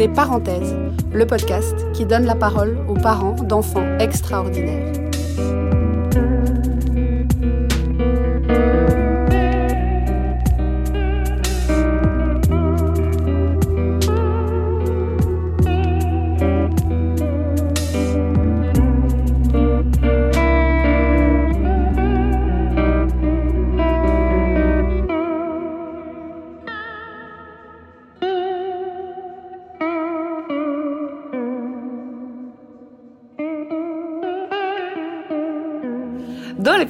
[0.00, 0.74] écoutez Parenthèse,
[1.12, 5.09] le podcast qui donne la parole aux parents d'enfants extraordinaires.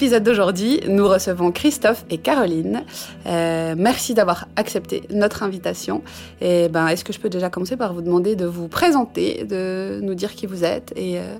[0.00, 2.84] L'épisode d'aujourd'hui, nous recevons Christophe et Caroline.
[3.26, 6.02] Euh, merci d'avoir accepté notre invitation.
[6.40, 10.00] Et ben, est-ce que je peux déjà commencer par vous demander de vous présenter, de
[10.02, 11.36] nous dire qui vous êtes et euh,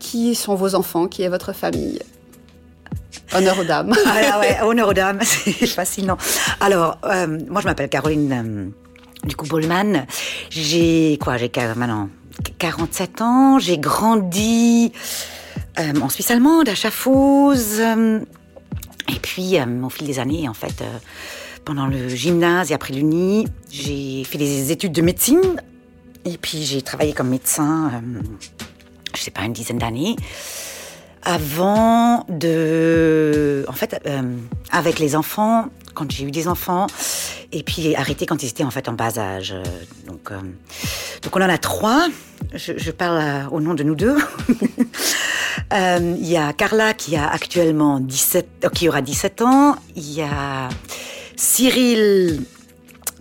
[0.00, 2.00] qui sont vos enfants, qui est votre famille?
[3.32, 3.94] Honneur aux dames.
[4.04, 6.16] Ah ouais, honneur aux dames, c'est non.
[6.58, 8.72] Alors, euh, moi je m'appelle Caroline
[9.22, 9.46] du coup.
[10.50, 12.08] J'ai quoi J'ai maintenant
[12.58, 13.58] 47 ans.
[13.60, 14.92] J'ai grandi
[15.78, 17.80] euh, en Suisse allemande, à Schaffhouse.
[17.80, 18.20] euh,
[19.08, 20.82] et puis, euh, au fil des années, en fait,
[21.64, 25.60] pendant le gymnase et après l'uni, j'ai fait des études de médecine.
[26.24, 28.02] Et puis, j'ai travaillé comme médecin,
[29.14, 30.16] je sais pas, une dizaine d'années.
[31.22, 33.64] Avant de.
[33.68, 34.00] En fait,
[34.70, 36.86] avec les enfants, quand j'ai eu des enfants,
[37.52, 39.54] et puis arrêté quand ils étaient en fait en bas âge.
[40.06, 42.08] Donc, donc on en a trois.
[42.54, 44.16] Je, parle au nom de nous deux.
[45.72, 49.76] Euh, Il y a Carla qui a actuellement 17, euh, qui aura 17 ans.
[49.96, 50.68] Il y a
[51.36, 52.42] Cyril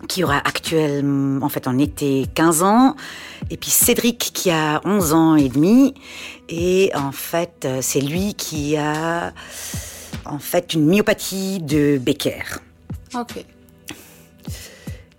[0.08, 2.96] qui aura actuellement, en fait, en été 15 ans.
[3.50, 5.94] Et puis Cédric qui a 11 ans et demi.
[6.50, 9.34] Et en fait, euh, c'est lui qui a,
[10.26, 12.44] en fait, une myopathie de Becker.
[13.16, 13.46] Ok.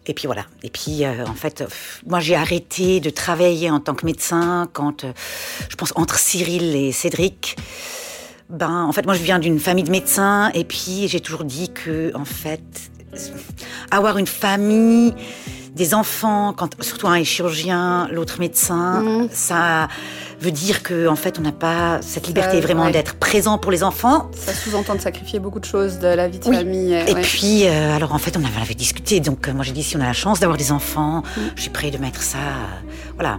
[0.06, 0.46] Et puis voilà.
[0.62, 1.64] Et puis euh, en fait,
[2.06, 5.12] moi j'ai arrêté de travailler en tant que médecin quand, euh,
[5.68, 7.56] je pense, entre Cyril et Cédric.
[8.48, 11.70] Ben, en fait, moi je viens d'une famille de médecins et puis j'ai toujours dit
[11.70, 12.62] que, en fait,
[13.90, 15.14] avoir une famille,
[15.76, 19.28] des enfants, quand surtout un est chirurgien, l'autre médecin, Mhm.
[19.30, 19.88] ça
[20.40, 22.92] veut dire que, en fait, on n'a pas cette liberté Ça, vraiment ouais.
[22.92, 24.30] d'être présent pour les enfants.
[24.34, 26.56] Ça sous-entend de sacrifier beaucoup de choses de la vie de Oui.
[26.56, 26.94] famille.
[26.94, 27.20] euh, Et ouais.
[27.22, 29.20] puis, euh, alors en fait, on avait, on avait discuté.
[29.20, 31.40] Donc, euh, moi, j'ai dit si on a la chance d'avoir des enfants, Mm.
[31.56, 33.38] je suis prêt de mettre ça, euh, voilà,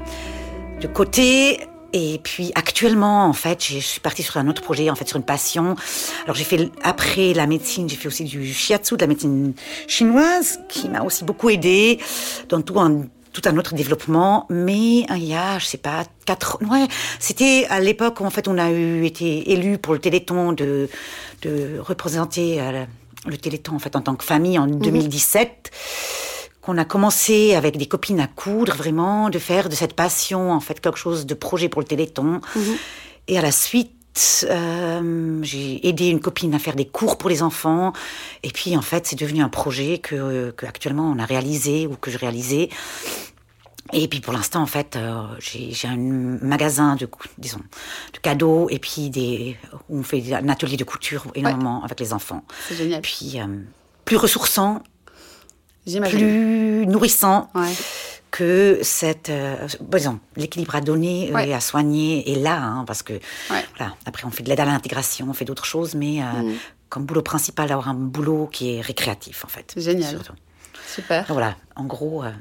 [0.81, 1.59] de côté.
[1.93, 5.17] Et puis, actuellement, en fait, je suis partie sur un autre projet, en fait, sur
[5.17, 5.75] une passion.
[6.25, 9.53] Alors, j'ai fait après la médecine, j'ai fait aussi du shiatsu, de la médecine
[9.87, 11.99] chinoise, qui m'a aussi beaucoup aidé
[12.49, 13.03] dans tout un
[13.33, 16.87] tout un autre développement, mais il y a, je sais pas, quatre, ouais,
[17.19, 20.89] c'était à l'époque où en fait on a eu été élu pour le Téléthon de
[21.43, 22.83] de représenter euh,
[23.27, 25.71] le Téléthon en fait en tant que famille en 2017
[26.67, 30.59] qu'on a commencé avec des copines à coudre vraiment de faire de cette passion en
[30.59, 32.41] fait quelque chose de projet pour le Téléthon
[33.29, 33.93] et à la suite
[34.49, 37.93] euh, j'ai aidé une copine à faire des cours pour les enfants
[38.43, 41.95] et puis en fait c'est devenu un projet que, que actuellement on a réalisé ou
[41.95, 42.67] que je réalisais
[43.93, 47.61] et puis pour l'instant, en fait, euh, j'ai un magasin de, cou- disons,
[48.13, 49.55] de cadeaux et puis des,
[49.87, 52.43] où on fait un atelier de couture énormément avec les enfants.
[52.67, 53.01] C'est génial.
[53.01, 53.45] Puis euh,
[54.03, 54.83] plus ressourçant.
[56.09, 57.71] Plus nourrissant Ouais.
[58.31, 61.49] que cette, euh, bon, l'équilibre à donner euh, Ouais.
[61.49, 63.63] et à soigner est là, hein, parce que Ouais.
[63.77, 66.53] voilà, après on fait de l'aide à l'intégration, on fait d'autres choses, mais euh, Mm.
[66.89, 69.73] comme boulot principal, d'avoir un boulot qui est récréatif en fait.
[69.77, 70.09] Génial.
[70.09, 70.33] surtout.
[70.93, 71.21] Super.
[71.23, 72.23] Donc, voilà, en gros.
[72.23, 72.31] euh,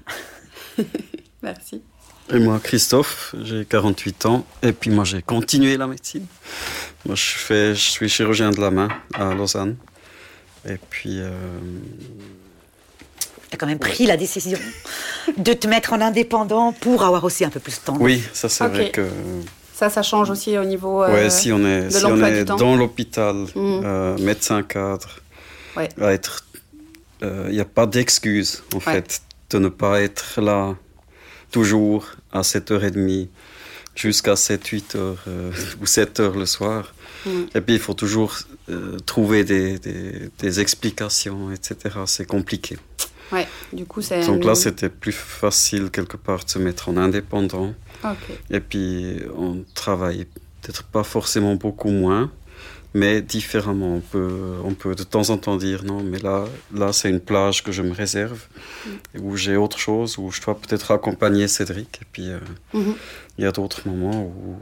[1.43, 1.83] Merci.
[2.33, 4.45] Et moi, Christophe, j'ai 48 ans.
[4.63, 6.27] Et puis moi, j'ai continué la médecine.
[7.05, 9.77] Moi, je, fais, je suis chirurgien de la main à Lausanne.
[10.69, 11.31] Et puis, euh,
[13.59, 14.59] Quand même pris la décision
[15.37, 17.97] de te mettre en indépendant pour avoir aussi un peu plus de temps.
[18.01, 19.07] oui, ça c'est vrai que...
[19.75, 21.03] Ça, ça change aussi au niveau.
[21.03, 22.57] euh, ouais, si on est, de si on est du temps.
[22.57, 23.83] dans l'hôpital, Mhm.
[23.85, 25.21] euh, médecin cadre,
[25.77, 25.89] Ouais.
[26.01, 26.45] à être...
[27.23, 28.83] Il n'y a pas d'excuse, en Ouais.
[28.95, 29.21] fait,
[29.51, 30.75] de ne pas être là
[31.51, 33.29] toujours à 7h30
[33.95, 35.51] jusqu'à 7-8 heures euh,
[35.81, 36.95] ou 7 heures le soir.
[37.25, 37.47] Mhm.
[37.55, 38.35] Et puis, il faut toujours
[38.69, 41.77] euh, trouver des, des- des explications, etc.
[42.07, 42.77] C'est compliqué.
[43.33, 43.47] Ouais.
[43.73, 44.25] Du coup, c'est.
[44.27, 47.75] Donc là, c'était plus facile, quelque part, de se mettre en indépendant.
[48.51, 50.27] Et puis, on travaille
[50.63, 52.31] peut-être pas forcément beaucoup moins,
[52.95, 53.97] mais différemment.
[53.97, 57.21] On peut, on peut de temps en temps dire non, mais là, là c'est une
[57.21, 58.47] plage que je me réserve,
[59.19, 61.99] où j'ai autre chose, où je dois peut-être accompagner Cédric.
[62.03, 62.39] Et puis, euh,
[62.75, 62.95] Mhm.
[63.39, 64.57] il y a d'autres moments où,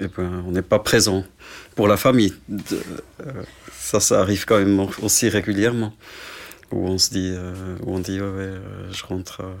[0.00, 1.24] et ben, on n'est pas présent
[1.76, 2.34] pour la famille.
[2.48, 2.80] De-
[3.26, 3.42] euh,
[3.72, 5.92] ça, ça arrive quand même aussi régulièrement.
[6.72, 9.40] Où on se dit, euh, où on dit ouais, ouais, euh, je rentre.
[9.42, 9.54] euh,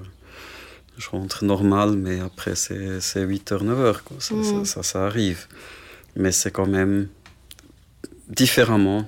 [0.98, 4.02] je rentre normal, mais après c'est c'est 8h, 9h.
[4.02, 4.16] Quoi.
[4.20, 4.64] Ça, Mhm.
[4.64, 5.46] ça, ça, ça arrive.
[6.16, 7.06] Mais c'est quand même
[8.28, 9.06] différemment,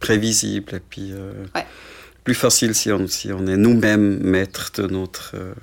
[0.00, 1.66] prévisible et puis euh, Ouais.
[2.24, 5.54] plus facile si on, si on est nous-mêmes maîtres de notre euh,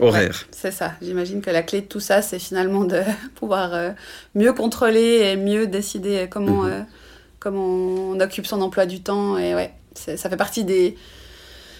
[0.00, 0.46] horaire.
[0.50, 0.92] C'est ça.
[1.00, 3.00] J'imagine que la clé de tout ça, c'est finalement de
[3.36, 3.90] pouvoir euh,
[4.34, 6.70] mieux contrôler et mieux décider comment, Mhm.
[6.72, 6.82] euh,
[7.40, 7.64] comment
[8.12, 9.38] on occupe son emploi du temps.
[9.38, 9.72] Et ouais,
[10.16, 10.96] ça fait partie des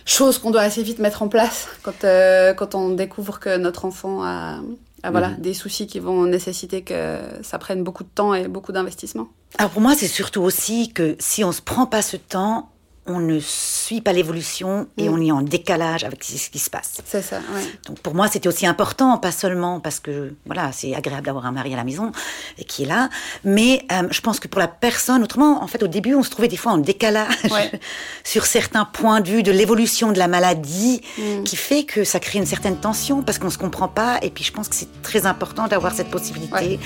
[0.05, 3.85] choses qu'on doit assez vite mettre en place quand, euh, quand on découvre que notre
[3.85, 4.61] enfant a,
[5.03, 5.41] a, voilà, Mhm.
[5.41, 9.29] des soucis qui vont nécessiter que ça prenne beaucoup de temps et beaucoup d'investissement.
[9.59, 12.71] Alors pour moi, c'est surtout aussi que si on se prend pas ce temps,
[13.09, 15.13] on ne suit pas l'évolution et Mm.
[15.15, 16.99] on est en décalage avec ce qui se passe.
[17.05, 17.63] C'est ça, ouais.
[17.87, 21.53] Donc pour moi, c'était aussi important, pas seulement parce que voilà, c'est agréable d'avoir un
[21.53, 22.13] mari à la maison
[22.59, 23.09] et qui est là,
[23.45, 26.31] mais euh, je pense que pour la personne, autrement, en fait, au début, on se
[26.31, 27.71] trouvait des fois en décalage Ouais.
[28.25, 31.45] sur certains points de vue de l'évolution de la maladie, Mm.
[31.45, 34.19] qui fait que ça crée une certaine tension parce qu'on se comprend pas.
[34.23, 36.79] Et puis je pense que c'est très important d'avoir cette possibilité Ouais.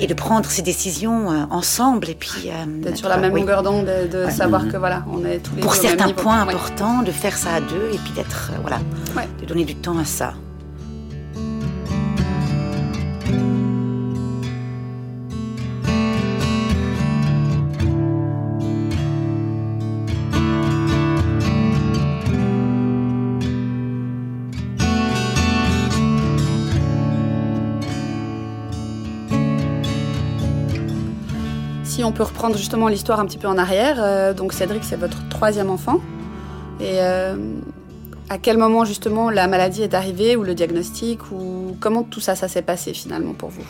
[0.00, 3.40] et de prendre ces décisions euh, ensemble et puis euh, D'être sur la même oui.
[3.40, 4.30] longueur d'onde, et de Ouais.
[4.30, 4.72] savoir Mhm.
[4.72, 6.52] que voilà, on est tous les Pour certains points Ouais.
[6.54, 8.78] importants, de faire ça à deux et puis d'être euh, voilà,
[9.16, 9.28] Ouais.
[9.40, 10.34] de donner du temps à ça.
[32.10, 35.28] On peut reprendre justement l'histoire un petit peu en arrière, euh, donc Cédric, c'est votre
[35.28, 36.00] troisième enfant.
[36.80, 37.36] Et euh,
[38.28, 42.34] à quel moment justement la maladie est arrivée ou le diagnostic ou comment tout ça,
[42.34, 43.62] ça s'est passé finalement pour vous?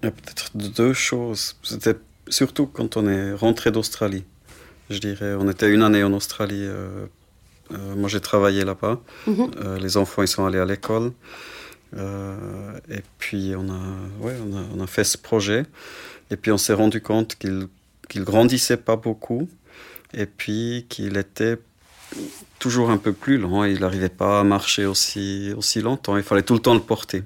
[0.00, 1.56] Il y a peut-être deux choses.
[1.64, 1.96] C'était
[2.28, 4.24] surtout quand on est rentré d'Australie.
[4.88, 6.64] Je dirais, on était une année en Australie.
[6.64, 7.06] euh,
[7.72, 9.00] euh, moi, j'ai travaillé là-bas.
[9.26, 9.50] Mhm.
[9.56, 11.10] Euh, les enfants, ils sont allés à l'école.
[11.94, 15.66] Et puis, on a, ouais, on, a, on a fait ce projet.
[16.32, 17.68] Et puis, on s'est rendu compte qu'il
[18.08, 19.48] qu'il grandissait pas beaucoup.
[20.12, 21.58] Et puis, qu'il était
[22.58, 23.64] toujours un peu plus lent.
[23.64, 26.16] Il n'arrivait pas à marcher aussi, aussi longtemps.
[26.16, 27.22] Il fallait tout le temps le porter.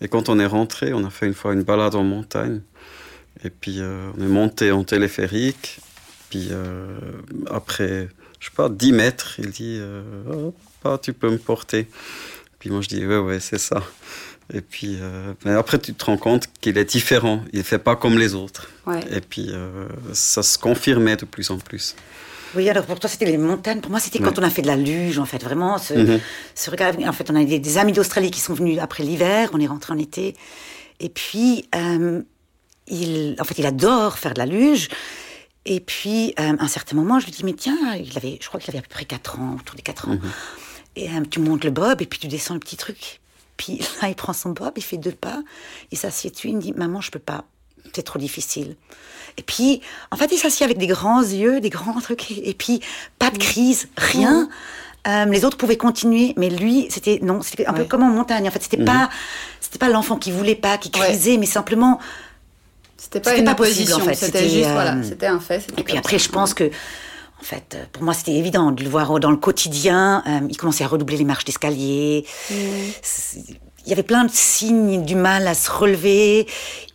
[0.00, 2.60] Et quand on est rentré, on a fait une fois une balade en montagne.
[3.44, 5.80] Et puis euh, on est monté en téléphérique.
[6.30, 6.98] Puis euh,
[7.50, 8.08] après,
[8.40, 10.02] je sais pas, 10 mètres, il dit euh,
[10.32, 11.88] Oh, papa, tu peux me porter.
[12.58, 13.82] Puis moi je dis Ouais, ouais, c'est ça.
[14.52, 17.42] Et puis euh, mais après, tu te rends compte qu'il est différent.
[17.52, 18.70] Il ne fait pas comme les autres.
[18.86, 19.00] Ouais.
[19.10, 21.96] Et puis euh, ça se confirmait de plus en plus.
[22.54, 23.80] Oui, alors pour toi, c'était les montagnes.
[23.80, 24.38] Pour moi, c'était quand Ouais.
[24.38, 25.76] on a fait de la luge, en fait, vraiment.
[25.78, 26.20] Ce, Mhm.
[26.54, 26.92] ce regard.
[27.04, 29.50] En fait, on a des, des amis d'Australie qui sont venus après l'hiver.
[29.54, 30.36] On est rentré en été.
[31.00, 32.22] Et puis, euh,
[32.86, 34.88] il, en fait, il adore faire de la luge.
[35.66, 38.46] Et puis, euh, à un certain moment, je lui dis, mais tiens, il avait, je
[38.46, 40.18] crois qu'il avait à peu près 4 ans, autour des 4 ans.
[40.94, 43.20] Et euh, tu montes le bob et puis tu descends le petit truc.
[43.56, 45.40] Puis là, il prend son bob, il fait deux pas,
[45.92, 47.44] il s'assied dessus, il me dit, maman, je peux pas,
[47.94, 48.76] c'est trop difficile.
[49.38, 49.80] Et puis,
[50.10, 52.80] en fait, il s'assied avec des grands yeux, des grands trucs, et puis
[53.18, 54.48] pas de crise, rien.
[55.06, 58.48] Euh, les autres pouvaient continuer, mais lui, c'était non, c'était un peu comme en montagne.
[58.48, 59.10] En fait, c'était pas,
[59.60, 61.06] c'était pas l'enfant qui voulait pas, qui Ouais.
[61.08, 62.00] crisait, mais simplement.
[62.96, 64.14] C'était pas C'était une pas possible, opposition, en fait.
[64.14, 65.60] c'était C'était, juste, euh, voilà, c'était un fait.
[65.60, 66.24] c'était Et puis après, ça.
[66.24, 66.70] je pense que,
[67.44, 70.22] en fait, euh, pour moi, c'était évident de le voir dans le quotidien.
[70.26, 72.24] Euh, il commençait à redoubler les marches d'escalier.
[73.02, 73.40] C'est-
[73.86, 76.46] Il y avait plein de signes du mal à se relever.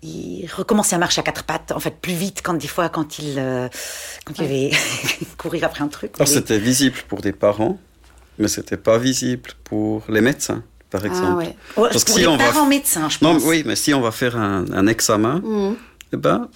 [0.01, 3.19] Il recommençait à marcher à quatre pattes, en fait, plus vite quand des fois, quand
[3.19, 3.69] il, euh,
[4.25, 4.71] quand il avait
[5.37, 6.13] courir après un truc.
[6.15, 7.77] Alors c'était visible pour des parents,
[8.39, 11.27] mais c'était pas visible pour les médecins, par exemple.
[11.29, 11.55] Ah ouais.
[11.77, 13.43] Ouais, Parce que pour si les on va- parents médecins, je Non, pense.
[13.45, 15.75] oui, mais si on va faire un, un examen, Mhm.
[16.13, 16.47] eh ben,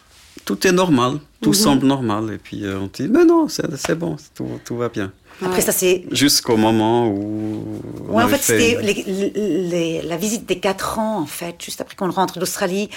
[0.45, 1.55] tout est normal, tout Mhm.
[1.55, 2.31] semble normal.
[2.33, 5.11] Et puis euh, on dit, mais non, c'est c'est bon, tout, tout va bien.
[5.41, 5.61] Après, Ouais.
[5.61, 7.81] ça, c'est Jusqu'au moment où.
[8.07, 12.09] on Ouais, en fait, c'était la visite des 4 ans, en fait, juste après qu'on
[12.11, 12.89] rentre d'Australie.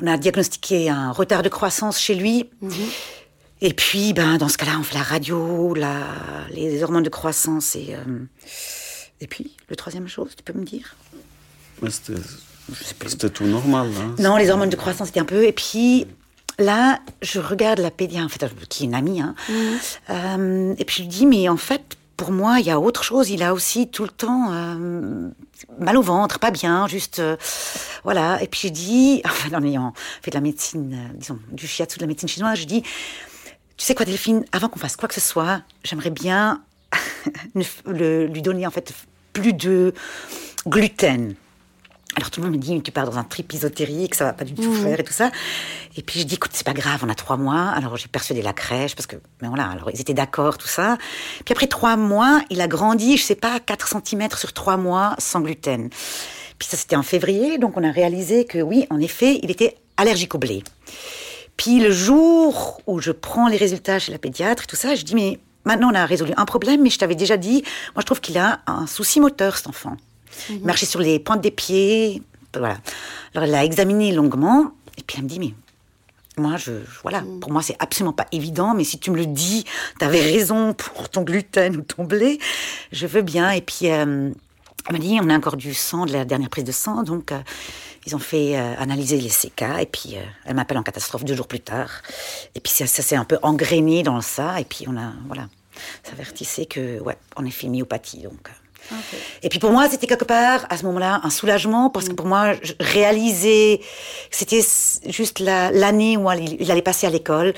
[0.00, 2.48] On a diagnostiqué un retard de croissance chez lui.
[2.60, 2.70] Mhm.
[3.62, 6.02] Et puis, ben, dans ce cas-là, on fait la radio, la,
[6.50, 7.74] les hormones de croissance.
[7.76, 8.18] Et, euh,
[9.20, 10.94] et puis, le troisième chose, tu peux me dire?
[13.06, 13.88] C'était tout normal.
[14.00, 14.14] hein.
[14.18, 15.44] Non, les hormones de croissance, c'était un peu.
[15.44, 16.06] Et puis,
[16.62, 19.20] là, je regarde la pédiatre, en fait, qui est une amie.
[19.20, 19.34] Hein,
[20.10, 23.02] Euh, et puis, je lui dis, mais en fait, pour moi, il y a autre
[23.04, 23.30] chose.
[23.30, 25.28] Il a aussi tout le temps euh,
[25.78, 27.18] mal au ventre, pas bien, juste.
[27.18, 27.36] euh,
[28.04, 28.42] voilà.
[28.42, 29.92] Et puis, je dis, enfin, en ayant
[30.22, 33.84] fait de la médecine, euh, disons, du shiatsu, de la médecine chinoise, je dis, tu
[33.86, 36.62] sais quoi, Delphine, avant qu'on fasse quoi que ce soit, j'aimerais bien
[37.86, 38.92] le- lui donner, en fait,
[39.32, 39.92] plus de
[40.66, 41.34] gluten.
[42.16, 44.44] Alors tout le monde me dit, tu pars dans un trip ésotérique, ça va pas
[44.44, 45.30] du tout faire et tout ça.
[45.96, 47.70] Et puis je dis, écoute, c'est pas grave, on a trois mois.
[47.70, 50.98] Alors j'ai persuadé la crèche parce que, mais voilà, alors ils étaient d'accord, tout ça.
[51.44, 55.14] Puis après trois mois, il a grandi, je sais pas, 4 cm sur trois mois
[55.18, 55.88] sans gluten.
[56.58, 59.76] Puis ça c'était en février, donc on a réalisé que oui, en effet, il était
[59.96, 60.62] allergique au blé.
[61.56, 65.02] Puis le jour où je prends les résultats chez la pédiatre et tout ça, je
[65.02, 67.62] dis, mais maintenant on a résolu un problème, mais je t'avais déjà dit,
[67.94, 69.96] moi je trouve qu'il a un souci moteur cet enfant.
[70.50, 72.22] Il marchait sur les pointes des pieds.
[72.54, 72.78] Voilà.
[73.34, 74.72] Alors elle l'a examiné longuement.
[74.98, 75.54] Et puis elle me dit, mais
[76.38, 76.72] moi, je,
[77.02, 79.64] voilà, pour moi, c'est absolument pas évident, mais si tu me le dis,
[79.98, 82.38] tu avais raison pour ton gluten ou ton blé,
[82.90, 83.50] je veux bien.
[83.50, 84.30] Et puis, euh,
[84.86, 87.32] elle m'a dit, on a encore du sang de la dernière prise de sang, donc
[87.32, 87.40] euh,
[88.06, 91.48] ils ont fait euh, analyser les CK, et puis elle m'appelle en catastrophe deux jours
[91.48, 91.90] plus tard.
[92.54, 95.48] Et puis ça, ça s'est un peu engrainé dans ça, et puis on a, voilà,
[96.02, 98.48] ça avertissait que, ouais, en effet, myopathie, donc.
[99.42, 102.26] Et puis pour moi, c'était quelque part, à ce moment-là, un soulagement, parce que pour
[102.26, 103.80] moi, je réalisais
[104.30, 104.64] c'était
[105.06, 107.54] juste l'année où il allait passer à l'école.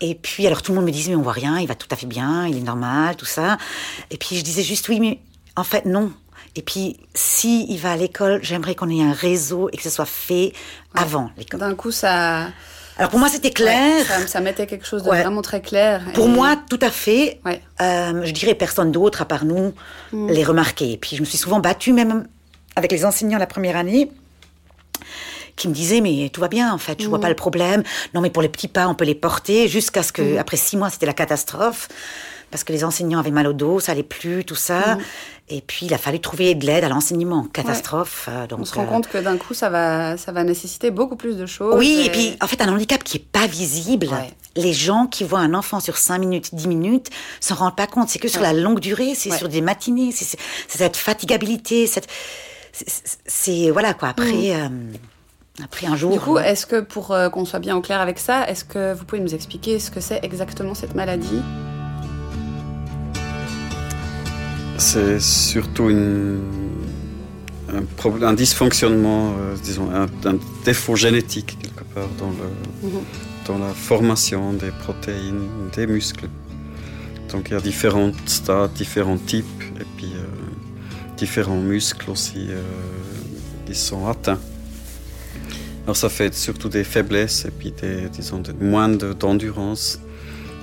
[0.00, 1.88] Et puis, alors tout le monde me disait, mais on voit rien, il va tout
[1.90, 3.58] à fait bien, il est normal, tout ça.
[4.10, 5.20] Et puis je disais juste, oui, mais
[5.56, 6.12] en fait, non.
[6.54, 9.90] Et puis, si il va à l'école, j'aimerais qu'on ait un réseau et que ce
[9.90, 10.52] soit fait
[10.94, 11.60] avant l'école.
[11.60, 12.48] D'un coup, ça...
[12.98, 14.06] Alors pour moi, c'était clair.
[14.26, 16.02] ça, mettait quelque chose de vraiment très clair.
[16.14, 17.40] Pour moi, tout à fait.
[17.80, 19.74] Euh, je dirais personne d'autre, à part nous,
[20.12, 20.28] mm.
[20.30, 20.96] les remarquer.
[20.96, 22.26] Puis je me suis souvent battue, même
[22.74, 24.10] avec les enseignants la première année,
[25.56, 27.22] qui me disaient mais tout va bien en fait, je vois mm.
[27.22, 27.82] pas le problème.
[28.14, 30.38] Non mais pour les petits pas, on peut les porter jusqu'à ce que, mm.
[30.38, 31.88] après six mois, c'était la catastrophe
[32.50, 34.98] parce que les enseignants avaient mal au dos, ça allait plus, tout ça.
[35.48, 37.44] Et puis, il a fallu trouver de l'aide à l'enseignement.
[37.52, 38.28] Catastrophe.
[38.28, 40.90] Euh, donc, on se rend euh, compte que d'un coup, ça va, ça va nécessiter
[40.90, 41.76] beaucoup plus de choses.
[41.76, 44.08] Oui, et, puis, en fait, un handicap qui est pas visible.
[44.56, 47.10] Les gens qui voient un enfant sur 5 minutes, 10 minutes,
[47.40, 48.08] s'en rendent pas compte.
[48.08, 50.38] C'est que sur la longue durée, c'est sur des matinées, c'est
[50.68, 52.08] cette fatigabilité, cette...
[52.72, 54.08] C'est, voilà, quoi.
[54.08, 54.32] Après...
[54.32, 54.52] Mm.
[54.52, 54.68] Euh,
[55.64, 56.12] après un jour.
[56.12, 59.06] Du coup, est-ce que pour qu'on soit bien au clair avec ça, est-ce que vous
[59.06, 61.40] pouvez nous expliquer ce que c'est exactement cette maladie?
[64.78, 66.40] C'est surtout une,
[67.72, 70.06] un, problème, un dysfonctionnement, euh, disons, un,
[70.64, 73.00] défaut génétique quelque part dans, le, mhm.
[73.46, 76.28] dans la formation des protéines des muscles.
[77.30, 80.24] Donc il y a différents stades, différents types, et puis euh,
[81.16, 82.62] différents muscles aussi euh,
[83.66, 84.40] qui sont atteints.
[85.84, 90.00] Alors ça fait surtout des faiblesses et puis des, disons, moins d'endurance,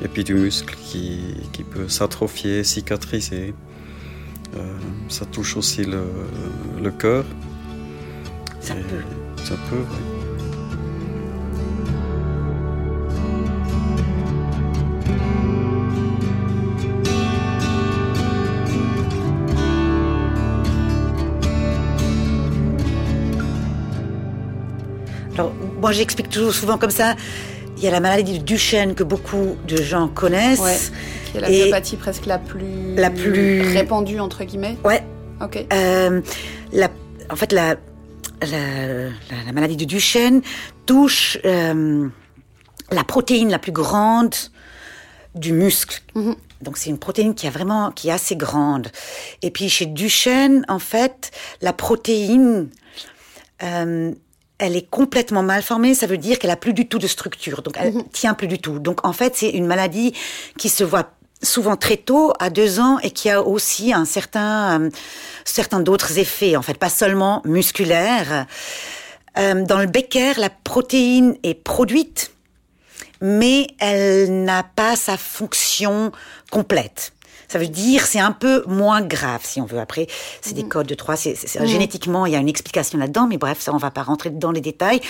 [0.04, 1.20] et puis du muscle qui,
[1.52, 3.54] qui peut s'atrophier, cicatriser.
[4.56, 4.78] Euh,
[5.10, 6.04] ça touche aussi le,
[6.82, 7.26] le cœur.
[8.60, 9.44] Ça peut.
[9.44, 10.24] Ça peut, oui.
[25.36, 27.16] Alors, moi j'explique toujours souvent comme ça,
[27.78, 30.92] il y a la maladie de Duchenne que beaucoup de gens connaissent
[31.40, 35.04] la myopathie presque la plus, la plus répandue, entre guillemets Ouais.
[35.42, 35.66] Ok.
[35.74, 36.22] Euh,
[36.72, 36.90] la,
[37.30, 37.76] en fait, la,
[38.42, 39.10] la,
[39.46, 40.42] la, maladie de Duchenne
[40.86, 42.08] touche euh,
[42.92, 44.36] la protéine la plus grande
[45.36, 46.02] du muscle.
[46.16, 46.36] Mhm.
[46.62, 48.88] Donc c'est une protéine qui a vraiment qui est assez grande.
[49.42, 52.70] Et puis chez Duchenne, en fait, la protéine
[53.64, 54.14] euh,
[54.60, 57.64] elle est complètement mal formée, ça veut dire qu'elle a plus du tout de structure,
[57.64, 58.04] donc elle mhm.
[58.14, 58.80] tient plus du tout.
[58.80, 60.14] Donc en fait, c'est une maladie
[60.58, 61.12] qui se voit
[61.44, 64.90] souvent très tôt, à deux ans, et qui a aussi un certain, euh,
[65.46, 68.48] certains d'autres effets, en fait, pas seulement musculaires.
[69.38, 72.32] Euh, dans le Becker, la protéine est produite,
[73.22, 76.12] mais elle n'a pas sa fonction
[76.52, 77.14] complète.
[77.48, 79.80] Ça veut dire c'est un peu moins grave, si on veut.
[79.80, 80.08] Après,
[80.42, 80.70] c'est des mhm.
[80.70, 81.16] codes de trois.
[81.16, 81.68] C'est, mhm.
[81.68, 84.52] Génétiquement, il y a une explication là-dedans, mais bref, ça, on va pas rentrer dans
[84.52, 85.02] les détails.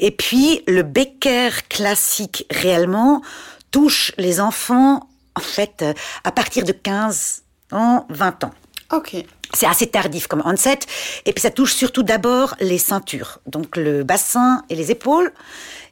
[0.00, 3.22] Et puis, le Becker classique, réellement,
[3.70, 5.92] touche les enfants en fait, euh,
[6.24, 8.54] à partir de 15 ans, 20 ans.
[8.92, 9.16] Ok.
[9.52, 10.80] C'est assez tardif comme onset.
[11.26, 15.32] Et puis ça touche surtout d'abord les ceintures, donc le bassin et les épaules.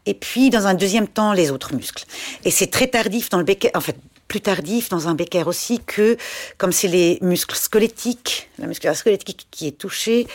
[0.06, 2.04] Et puis dans un deuxième temps, les autres muscles.
[2.44, 3.96] Et c'est très tardif dans le Becker, en fait,
[4.28, 6.16] plus tardif dans un Becker aussi que,
[6.58, 10.26] comme c'est les muscles squelettiques, la musculature squelettique qui est touchée,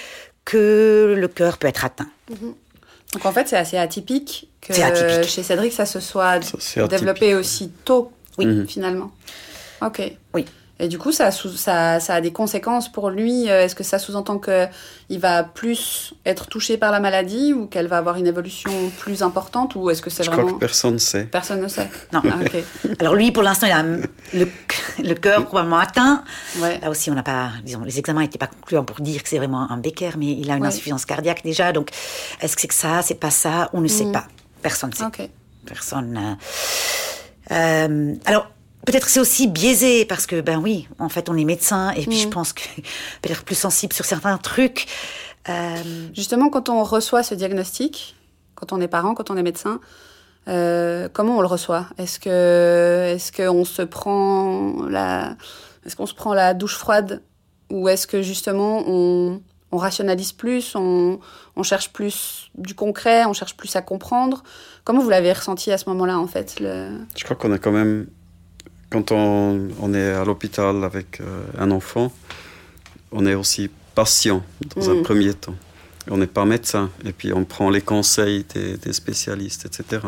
[0.46, 2.10] que le cœur peut être atteint.
[2.30, 2.54] Mhm.
[3.14, 4.74] Donc en fait, c'est assez atypique que
[5.24, 6.40] chez Cédric, ça se soit
[6.90, 8.46] développé aussi tôt oui.
[8.46, 8.67] Mhm.
[8.67, 9.12] Finalement.
[9.82, 10.01] Ok.
[10.34, 10.46] Oui.
[10.79, 13.50] Et du coup, ça, ça, ça a des conséquences pour lui.
[13.50, 17.88] Euh, est-ce que ça sous-entend qu'il va plus être touché par la maladie ou qu'elle
[17.88, 20.38] va avoir une évolution plus importante ou est-ce que c'est vraiment...
[20.38, 21.24] Je crois que personne ne sait.
[21.24, 21.89] Personne ne sait.
[22.13, 22.22] Non.
[22.25, 22.38] Ah,
[23.00, 24.48] Alors lui, pour l'instant, il a le,
[25.03, 26.24] le cœur probablement atteint.
[26.60, 26.79] Ouais.
[26.79, 29.39] Là aussi, on n'a pas, disons, les examens n'étaient pas concluants pour dire que c'est
[29.39, 31.72] vraiment un Becker, mais il a une insuffisance cardiaque déjà.
[31.72, 31.89] Donc,
[32.39, 33.72] est-ce que c'est que ça, c'est pas ça?
[33.74, 34.12] On ne sait mm.
[34.12, 34.27] pas.
[34.62, 35.32] Personne ne sait.
[35.65, 36.17] Personne.
[36.17, 36.36] Euh,
[37.51, 38.51] euh, alors,
[38.86, 42.18] peut-être c'est aussi biaisé parce que, ben oui, en fait, on est médecin et puis
[42.18, 42.32] je mm.
[42.32, 42.63] pense que
[43.22, 44.88] peut-être plus sensible sur certains trucs.
[45.50, 45.75] Euh,
[46.13, 48.16] Justement, quand on reçoit ce diagnostic,
[48.56, 49.80] quand on est parent, quand on est médecin,
[50.48, 51.88] euh, comment on le reçoit?
[51.98, 55.36] Est-ce que, est-ce qu'on se prend la,
[55.86, 57.22] est-ce qu'on se prend la douche froide?
[57.70, 61.20] Ou est-ce que justement on, on rationalise plus, on,
[61.58, 64.44] on, cherche plus du concret, on cherche plus à comprendre?
[64.88, 66.91] Comment vous l'avez ressenti à ce moment-là, en fait le...
[67.13, 68.08] Je crois qu'on a quand même,
[68.89, 72.10] quand on, on est à l'hôpital avec euh, un enfant,
[73.12, 74.41] on est aussi patient
[74.77, 75.03] dans un mm.
[75.03, 75.58] premier temps.
[76.10, 80.03] On n'est pas médecin, et puis on prend les conseils des, des, spécialistes, etc.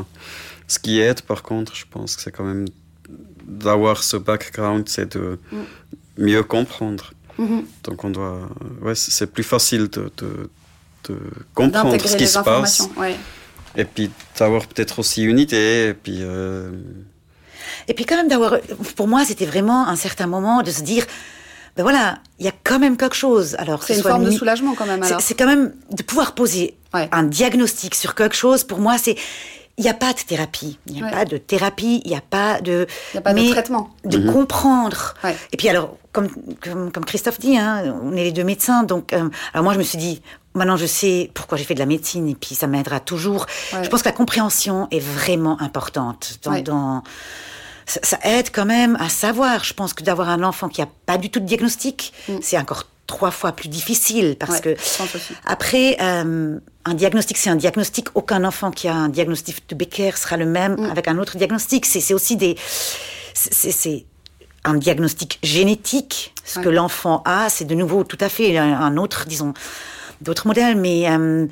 [0.66, 2.64] Ce qui aide, par contre, je pense que c'est quand même
[3.44, 5.58] d'avoir ce background, c'est de mm.
[6.20, 7.12] mieux comprendre.
[7.38, 7.66] Mhm.
[7.84, 8.48] Donc on doit,
[8.82, 10.50] ouais, c'est plus facile de, de,
[11.10, 11.18] de
[11.54, 12.88] comprendre ce qui se passe.
[13.76, 15.90] Et puis d'avoir peut-être aussi une idée.
[15.90, 16.72] Et puis, euh,
[17.88, 18.58] et puis quand même d'avoir,
[18.96, 21.06] pour moi, c'était vraiment un certain moment de se dire,
[21.78, 23.56] ben voilà, il y a quand même quelque chose.
[23.60, 25.04] Alors c'est une forme de soulagement quand même.
[25.20, 28.64] C'est quand même de pouvoir poser un diagnostic sur quelque chose.
[28.64, 29.16] Pour moi, c'est
[29.80, 30.78] il n'y a pas de thérapie.
[30.88, 32.86] Il n'y a pas de thérapie, il n'y a pas de.
[33.14, 33.90] Il a pas de traitement.
[34.04, 34.34] De mhm.
[34.34, 35.14] comprendre.
[35.54, 36.30] Et puis, alors, comme,
[36.62, 38.84] comme, Christophe dit, hein, on est les deux médecins.
[38.84, 40.22] Donc, euh, alors moi, je me suis dit,
[40.54, 43.46] maintenant, je sais pourquoi j'ai fait de la médecine et puis ça m'aidera toujours.
[43.82, 47.02] Je pense que la compréhension est vraiment importante dans.
[47.86, 49.64] ça, aide quand même à savoir.
[49.64, 52.40] Je pense que d'avoir un enfant qui n'a pas du tout de diagnostic, mm.
[52.42, 54.76] c'est encore trois fois plus difficile parce que
[55.46, 56.60] après euh,
[56.90, 60.46] un diagnostic c'est un diagnostic aucun enfant qui a un diagnostic de Becker sera le
[60.46, 60.86] même mm.
[60.86, 62.56] avec un autre diagnostic c'est aussi des
[63.34, 64.06] c'est
[64.66, 69.26] un diagnostic génétique ce que l'enfant a c'est de nouveau tout à fait un, autre
[69.28, 69.54] disons
[70.22, 71.46] d'autres modèles mais euh,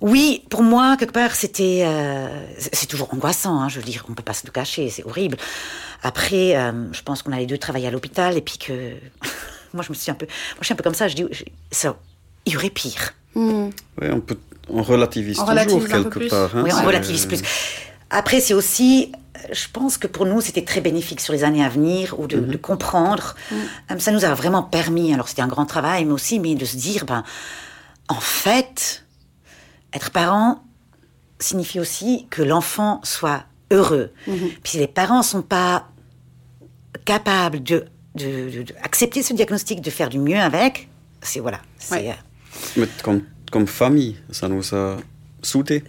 [0.00, 2.26] oui, pour moi, quelque part, c'était, euh,
[2.58, 3.60] c'est toujours angoissant.
[3.60, 5.36] Hein, je veux dire, on peut pas se le cacher, c'est horrible.
[6.02, 6.56] Après,
[6.90, 8.96] je pense qu'on a les deux travaillé à l'hôpital et puis que
[9.72, 11.06] moi, je me suis un peu, moi, je suis un peu comme ça.
[11.06, 11.24] Je dis,
[11.70, 11.96] ça,
[12.46, 13.14] il y aurait pire.
[13.36, 13.70] Hmm.
[14.00, 14.36] Oui, on peut,
[14.68, 16.56] on relativise toujours quelque part.
[16.56, 17.42] Hein, oui, on relativise plus.
[18.10, 19.12] Après, c'est aussi,
[19.50, 22.36] je pense que pour nous, c'était très bénéfique sur les années à venir, ou de,
[22.36, 22.58] mhm.
[22.58, 23.34] comprendre.
[23.50, 23.98] Hmm.
[23.98, 26.76] Ça nous a vraiment permis, alors c'était un grand travail, mais aussi, mais de se
[26.76, 27.24] dire, ben,
[28.08, 29.04] en fait,
[29.94, 30.62] être parent
[31.38, 34.12] signifie aussi que l'enfant soit heureux.
[34.26, 34.50] Mhm.
[34.62, 35.88] Puis si les parents sont pas
[37.04, 40.90] capables de d'accepter ce diagnostic, de faire du mieux avec,
[41.22, 41.60] c'est voilà.
[41.92, 43.22] Euh, comme,
[43.52, 44.96] comme, famille, ça nous a
[45.42, 45.84] soudés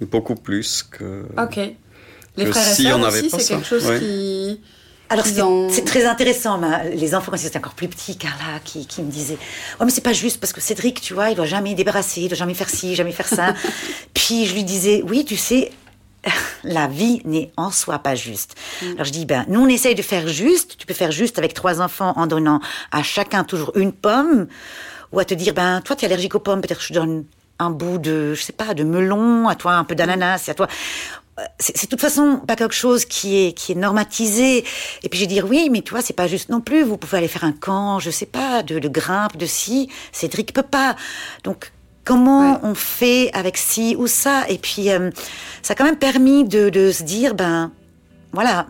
[0.00, 1.26] beaucoup plus que.
[1.38, 1.60] Ok.
[2.36, 4.60] Les frères et sœurs aussi, c'est quelque chose qui.
[5.08, 5.24] Alors
[5.70, 6.60] c'est très intéressant,
[6.92, 9.38] les enfants quand c'était encore plus petit, Carla qui, qui me disait
[9.80, 12.28] «Oh mais c'est pas juste parce que Cédric, tu vois, il doit jamais débarrasser, il
[12.28, 13.54] doit jamais faire ci, jamais faire ça.»
[14.14, 15.70] Puis je lui disais «Oui, tu sais,
[16.64, 18.56] la vie n'est en soi pas juste.
[18.82, 18.86] Mm.
[18.94, 20.76] Alors je dis, ben, nous on essaye de faire juste.
[20.78, 24.48] Tu peux faire juste avec trois enfants en donnant à chacun toujours une pomme,
[25.12, 27.24] ou à te dire, ben, toi tu es allergique aux pommes, peut-être je donne
[27.58, 30.68] un bout de, je sais pas, de melon, à toi un peu d'ananas, à toi.
[31.58, 34.64] C'est de toute façon pas quelque chose qui est qui est normatisé.
[35.02, 36.82] Et puis je vais dire oui, mais toi c'est pas juste non plus.
[36.82, 39.90] Vous pouvez aller faire un camp, je sais pas, de, de grimpe, de si.
[40.12, 40.96] Cédric peut pas.
[41.44, 41.72] Donc
[42.06, 44.44] Comment on fait avec ci ou ça?
[44.48, 45.10] Et puis, euh,
[45.60, 47.72] ça a quand même permis de, se dire, ben,
[48.32, 48.68] voilà.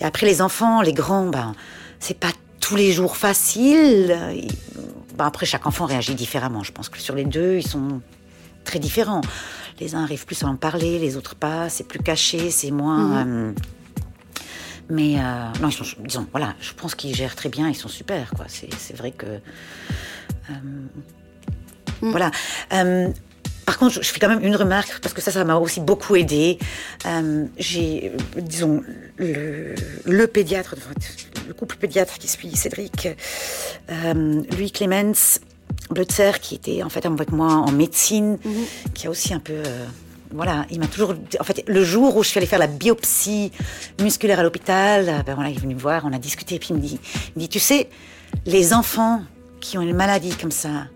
[0.00, 1.54] Et après, les enfants, les grands, ben,
[2.00, 4.18] c'est pas tous les jours facile.
[5.18, 6.62] Ben, après, chaque enfant réagit différemment.
[6.62, 8.00] Je pense que sur les deux, ils sont
[8.64, 9.20] très différents.
[9.80, 11.68] Les uns arrivent plus à en parler, les autres pas.
[11.68, 13.24] C'est plus caché, c'est moins.
[13.24, 13.26] Mhm.
[13.26, 13.52] Euh,
[14.90, 17.88] mais euh, non, ils sont, disons, voilà, je pense qu'ils gèrent très bien, ils sont
[17.88, 18.46] super, quoi.
[18.48, 19.40] C'est vrai que.
[20.48, 20.88] Mm.
[22.00, 22.30] Voilà.
[23.68, 25.80] Euh, par contre, je fais quand même une remarque, parce que ça, ça m'a aussi
[25.80, 26.58] beaucoup aidé.
[27.06, 28.82] Euh, j'ai, disons,
[29.18, 30.74] le, pédiatre,
[31.46, 33.08] le couple pédiatre qui suit Cédric,
[33.90, 35.40] euh, lui, Clemens
[35.90, 38.92] Blutzer, qui était en fait avec moi en médecine, mm-hmm.
[38.94, 39.62] qui a aussi un peu...
[40.32, 41.14] voilà, il m'a toujours.
[41.40, 43.52] En fait, le jour où je suis allée faire la biopsie
[44.00, 46.70] musculaire à l'hôpital, ben voilà, il est venu me voir, on a discuté, et puis
[46.70, 47.88] il me dit, il me dit, tu sais,
[48.46, 49.22] les enfants
[49.60, 50.86] qui ont une maladie comme ça,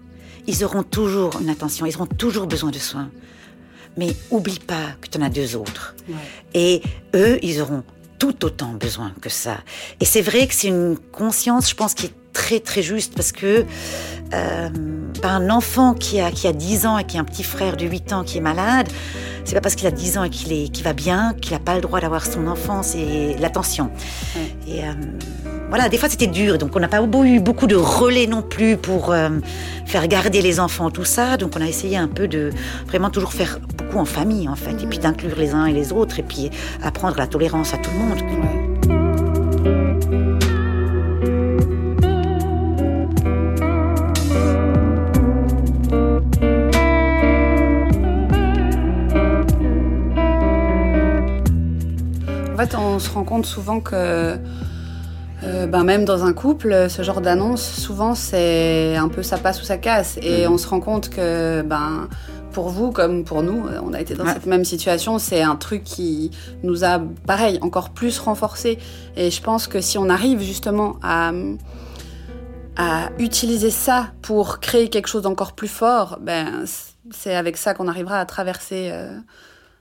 [0.46, 3.10] ils auront toujours une attention, ils auront toujours besoin de soins.
[3.96, 5.94] Mais oublie pas que tu en as deux autres.
[6.54, 6.82] Et
[7.14, 7.84] eux, ils auront
[8.18, 9.58] tout autant besoin que ça.
[10.00, 13.32] Et c'est vrai que c'est une conscience, je pense, qui est très très juste parce
[13.32, 13.66] que
[14.32, 14.68] euh,
[15.22, 17.84] un enfant qui a, qui a 10 ans et qui a un petit frère de
[17.84, 18.88] 8 ans qui est malade,
[19.44, 21.74] c'est pas parce qu'il a 10 ans et qu'il qui va bien qu'il n'a pas
[21.74, 23.90] le droit d'avoir son enfance et l'attention.
[24.66, 24.92] Et euh,
[25.72, 28.76] voilà, des fois c'était dur, donc on n'a pas eu beaucoup de relais non plus
[28.76, 29.30] pour euh,
[29.86, 31.38] faire garder les enfants, tout ça.
[31.38, 32.50] Donc on a essayé un peu de
[32.88, 35.94] vraiment toujours faire beaucoup en famille en fait, et puis d'inclure les uns et les
[35.94, 36.50] autres, et puis
[36.82, 38.20] apprendre la tolérance à tout le monde.
[52.52, 54.36] En fait, on se rend compte souvent que
[55.44, 59.60] euh, ben même dans un couple, ce genre d'annonce, souvent c'est un peu ça passe
[59.60, 60.18] ou ça casse.
[60.22, 60.52] Et mhm.
[60.52, 62.08] on se rend compte que ben,
[62.52, 65.84] pour vous comme pour nous, on a été dans cette même situation, c'est un truc
[65.84, 66.30] qui
[66.62, 68.78] nous a, pareil, encore plus renforcé.
[69.16, 71.32] Et je pense que si on arrive justement à,
[72.76, 76.64] à utiliser ça pour créer quelque chose d'encore plus fort, ben,
[77.10, 79.18] c'est avec ça qu'on arrivera à traverser, euh,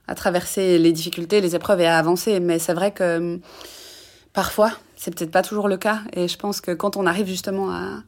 [0.08, 2.40] à traverser les difficultés, les épreuves et à avancer.
[2.40, 3.40] Mais c'est vrai que
[4.34, 6.00] parfois, c'est peut-être pas toujours le cas.
[6.14, 8.04] Et je pense que quand on arrive justement à,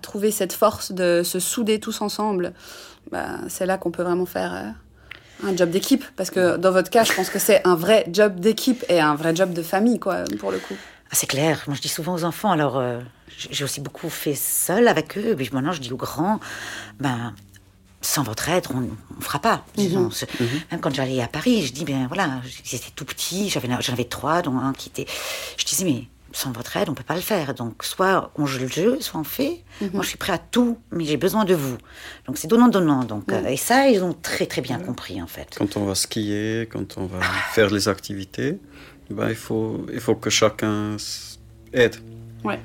[0.00, 2.54] trouver cette force de se souder tous ensemble,
[3.10, 6.02] bah, c'est là qu'on peut vraiment faire euh, un job d'équipe.
[6.16, 9.14] Parce que dans votre cas, je pense que c'est un vrai job d'équipe et un
[9.14, 10.74] vrai job de famille, quoi, pour le coup.
[11.06, 11.62] Ah, c'est clair.
[11.66, 13.00] Moi, je dis souvent aux enfants, alors euh,
[13.50, 15.34] j'ai aussi beaucoup fait seul avec eux.
[15.36, 16.40] Puis maintenant, je dis aux grands,
[16.98, 17.34] ben,
[18.02, 18.88] sans votre aide, on ne
[19.20, 19.64] fera pas.
[19.78, 20.10] Mhm.
[20.40, 20.48] Mhm.
[20.72, 24.04] Même quand j'allais à Paris, je dis, ben voilà, j'étais tout petit, j'avais, j'en avais
[24.04, 25.06] trois, dont un qui était.
[25.56, 27.54] Je disais, mais sans votre aide, on peut pas le faire.
[27.54, 29.62] Donc, soit on joue le jeu, soit on fait.
[29.80, 29.90] Mhm.
[29.94, 31.76] Moi, je suis prêt à tout, mais j'ai besoin de vous.
[32.26, 33.04] Donc, c'est donnant-donnant.
[33.04, 33.46] Donc, mhm.
[33.46, 35.54] euh, et ça, ils ont très, très bien compris, en fait.
[35.56, 37.20] Quand on va skier, quand on va
[37.52, 38.58] faire les activités,
[39.10, 40.96] ben, il, faut, il faut que chacun
[41.72, 41.96] aide.
[42.44, 42.60] Ouais.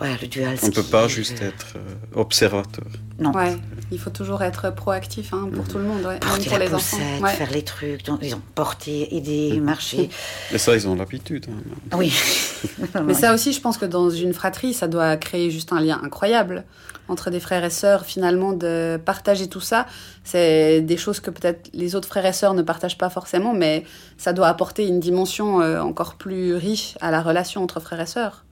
[0.00, 2.86] Ouais, le dual On ne peut pas juste être euh, observateur.
[3.18, 3.32] Non.
[3.32, 3.58] Ouais,
[3.92, 5.68] il faut toujours être proactif hein, pour mhm.
[5.70, 6.18] tout le monde, ouais.
[6.18, 7.26] Porter pour les enfants.
[7.26, 10.08] faire les trucs, ils ont porté, aider, marcher.
[10.52, 11.46] Mais ça, ils ont l'habitude.
[11.50, 11.96] Hein.
[11.98, 12.14] Oui.
[13.04, 16.00] Mais ça aussi, je pense que dans une fratrie, ça doit créer juste un lien
[16.02, 16.64] incroyable
[17.10, 19.86] entre des frères et sœurs, finalement, de partager tout ça.
[20.24, 23.84] C'est des choses que peut-être les autres frères et sœurs ne partagent pas forcément, mais
[24.16, 28.06] ça doit apporter une dimension euh, encore plus riche à la relation entre frères et
[28.06, 28.44] sœurs.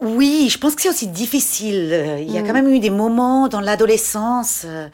[0.00, 1.90] Oui, je pense que c'est aussi difficile.
[1.92, 2.52] Euh, il y a quand mm.
[2.52, 4.88] même eu des moments dans l'adolescence euh,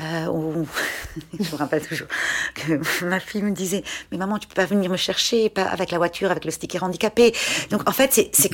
[0.00, 0.66] euh, où
[1.40, 2.08] je me rappelle toujours
[2.54, 5.92] que ma fille me disait "Mais maman, tu peux pas venir me chercher, pas avec
[5.92, 7.32] la voiture, avec le sticker handicapé."
[7.70, 8.50] Donc en fait, c'est c'est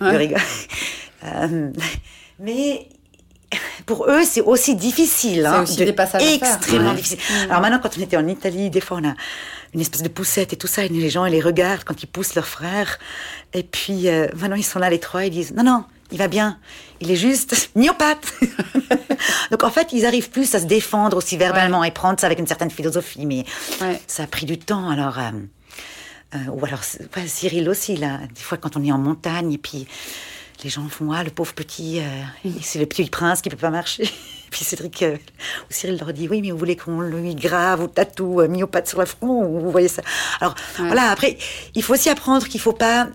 [0.00, 0.40] rigole.
[2.38, 2.88] mais
[3.86, 5.46] pour eux, c'est aussi difficile.
[5.46, 5.94] Hein, aussi des
[6.34, 7.18] extrêmement difficile.
[7.18, 7.50] Mm.
[7.50, 9.14] Alors maintenant, quand on était en Italie, des fois, on a
[9.74, 12.06] une espèce de poussette et tout ça, et les gens, ils les regardent quand ils
[12.06, 12.98] poussent leur frère.
[13.52, 16.28] Et puis, euh, maintenant, ils sont là, les trois, ils disent, non, non, il va
[16.28, 16.58] bien.
[17.00, 18.32] Il est juste myopathe.
[19.50, 22.38] Donc, en fait, ils arrivent plus à se défendre aussi verbalement et prendre ça avec
[22.38, 23.26] une certaine philosophie.
[23.26, 23.44] Mais
[24.06, 24.90] ça a pris du temps.
[24.90, 25.30] Alors, euh,
[26.34, 26.82] euh, ou alors,
[27.26, 29.86] Cyril aussi, là, des fois, quand on est en montagne, et puis
[30.62, 32.00] les gens font ah le pauvre petit
[32.44, 32.50] mm.
[32.62, 34.08] c'est le petit prince qui peut pas marcher
[34.54, 37.88] puis Cédric euh, ou Cyril leur dit oui, mais vous voulez qu'on lui grave ou
[37.88, 40.02] tatoue euh, myopathe sur le front ou vous voyez ça.
[40.40, 41.36] Alors voilà, après,
[41.74, 43.08] il faut aussi apprendre qu'il faut pas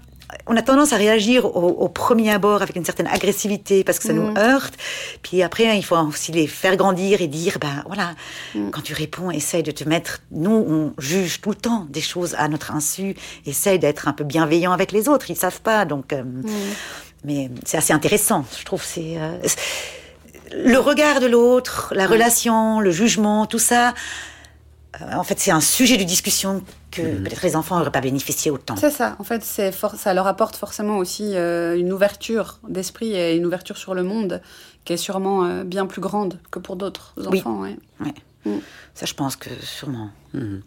[0.46, 4.14] on a tendance à réagir au, premier abord avec une certaine agressivité parce que ça
[4.14, 4.38] nous mm.
[4.38, 4.76] heurte.
[5.24, 8.14] Puis après, il faut aussi les faire grandir et dire, ben voilà,
[8.54, 8.70] mm.
[8.70, 10.20] quand tu réponds, essaye de te mettre.
[10.30, 13.16] Nous, on juge tout le temps des choses à notre insu.
[13.48, 15.32] Essaye d'être un peu bienveillant avec les autres.
[15.32, 16.14] Ils savent pas, donc.
[16.14, 16.44] Euh, mm.
[17.24, 18.84] Mais c'est assez intéressant, je trouve.
[18.84, 19.18] C'est
[20.52, 23.94] le regard de l'autre, la relation, le jugement, tout ça,
[25.02, 27.24] euh, en fait, c'est un sujet de discussion que mhm.
[27.24, 28.76] peut-être les enfants n'auraient pas bénéficié autant.
[28.76, 29.16] C'est ça.
[29.20, 33.78] En fait, c'est ça leur apporte forcément aussi euh, une ouverture d'esprit et une ouverture
[33.78, 34.42] sur le monde
[34.86, 37.62] qui est sûrement euh, bien plus grande que pour d'autres enfants.
[37.62, 37.78] Oui.
[38.46, 38.60] Mm.
[38.96, 40.10] Ça, je pense que sûrement.
[40.34, 40.62] Mhm.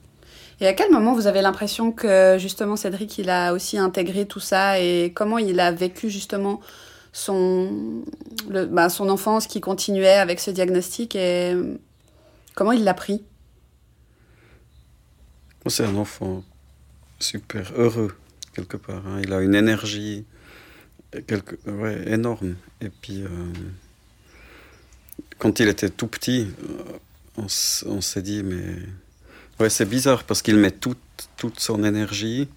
[0.62, 4.38] Et à quel moment vous avez l'impression que justement Cédric, il a aussi intégré tout
[4.38, 6.60] ça et comment il a vécu justement
[7.12, 8.04] son,
[8.48, 11.56] le, bah, son enfance qui continuait avec ce diagnostic et
[12.54, 13.24] comment il l'a pris?
[15.66, 16.44] C'est un enfant
[17.18, 18.14] super heureux,
[18.54, 19.04] quelque part.
[19.04, 19.20] Hein.
[19.20, 20.24] Il a une énergie
[21.26, 22.54] quelque, ouais, énorme.
[22.80, 23.28] Et puis, euh,
[25.38, 27.42] quand il était tout petit, euh,
[27.86, 28.76] on, s'est dit, mais
[29.62, 30.98] ouais, c'est bizarre parce qu'il met toute,
[31.36, 32.48] toute son énergie.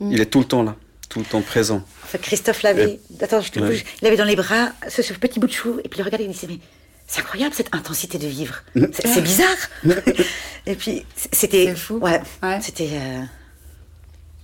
[0.00, 0.12] Mm.
[0.12, 0.76] Il est tout le temps là
[1.08, 1.82] tout le temps présent.
[2.20, 2.98] Christophe l'avait.
[3.20, 3.84] Attends, je te bouge.
[4.02, 6.26] Il avait dans les bras ce, petit bout de chou, et puis il regardait et
[6.26, 6.58] il disait Mais
[7.06, 8.64] c'est incroyable cette intensité de vivre.
[8.74, 9.56] C'est bizarre.
[10.66, 11.76] et puis c'était.
[11.76, 12.00] fou.
[12.00, 12.20] Ouais.
[12.60, 12.90] C'était.
[12.92, 13.22] Euh,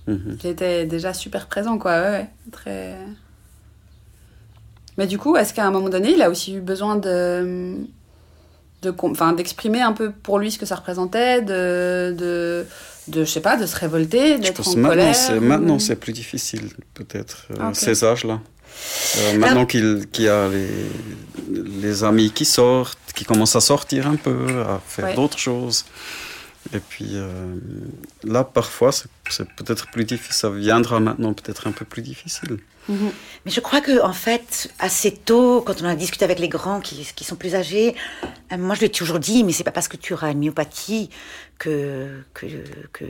[0.07, 0.37] Mhm.
[0.37, 2.01] qui était déjà super présent, quoi.
[2.01, 2.97] Ouais, ouais, très.
[4.97, 7.77] Mais du coup, est-ce qu'à un moment donné, il a aussi eu besoin de,
[8.83, 12.65] de, com- enfin, d'exprimer un peu pour lui ce que ça représentait, de, de,
[13.07, 15.95] de je sais pas, de se révolter, d'être en maintenant, colère c'est, ou- maintenant c'est
[15.95, 17.75] plus difficile, peut-être, euh, Ok.
[17.75, 18.39] ces âges-là.
[19.17, 20.69] Euh, maintenant qu'il, qu'il y a les,
[21.81, 25.15] les amis qui sortent, qui commencent à sortir un peu, à faire Ouais.
[25.15, 25.85] d'autres choses.
[26.73, 27.27] Et puis euh,
[28.23, 30.33] là, parfois, c'est peut-être plus difficile.
[30.33, 32.57] Ça viendra maintenant peut-être un peu plus difficile.
[32.89, 33.11] Mhm.
[33.45, 36.79] Mais je crois que en fait, assez tôt, quand on a discuté avec les grands
[36.79, 37.95] qui, qui sont plus âgés,
[38.51, 40.39] euh, moi je lui ai toujours dit, mais c'est pas parce que tu auras une
[40.39, 41.09] myopathie
[41.59, 42.45] que que
[42.91, 43.05] que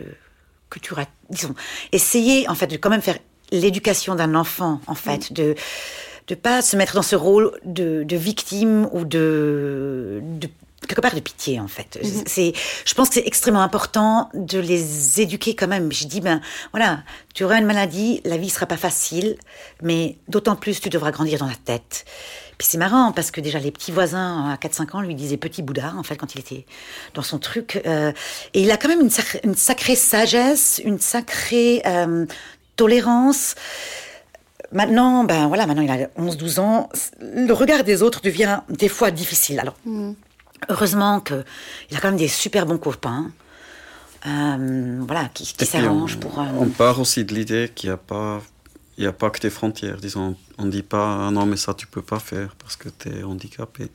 [0.69, 1.53] que tu auras, disons,
[1.91, 3.19] essayer en fait de quand même faire
[3.51, 5.55] l'éducation d'un enfant, en fait, de
[6.27, 10.49] de pas se mettre dans ce rôle de, de victime ou de, de
[10.87, 11.99] quelque part de pitié en fait.
[12.27, 12.53] C'est,
[12.85, 15.91] je pense que c'est extrêmement important de les éduquer quand même.
[15.91, 16.41] Je dis ben
[16.71, 19.37] voilà, tu auras une maladie, la vie sera pas facile,
[19.81, 22.05] mais d'autant plus tu devras grandir dans la tête.
[22.57, 25.63] Puis c'est marrant parce que déjà les petits voisins à 4-5 ans lui disaient petit
[25.63, 26.65] Bouddha en fait quand il était
[27.15, 27.81] dans son truc.
[27.85, 28.11] euh,
[28.53, 32.25] et il a quand même une, sacrée- une sacrée sagesse, une sacrée euh,
[32.75, 33.55] tolérance.
[34.71, 36.89] Maintenant, ben voilà, maintenant il a 11-12 ans.
[37.21, 39.59] Le regard des autres devient des fois difficile.
[39.59, 39.75] Alors,
[40.69, 41.43] heureusement que
[41.89, 43.31] il a quand même des super bons copains.
[44.25, 46.39] euh, voilà, qui, qui s'arrangent pour.
[46.39, 48.41] euh, on part aussi de l'idée qu'il n'y a pas...
[48.99, 50.35] Il n'y a pas que des frontières, disons.
[50.59, 53.09] On ne dit pas, ah non, mais ça, tu peux pas faire parce que tu
[53.09, 53.89] es handicapé.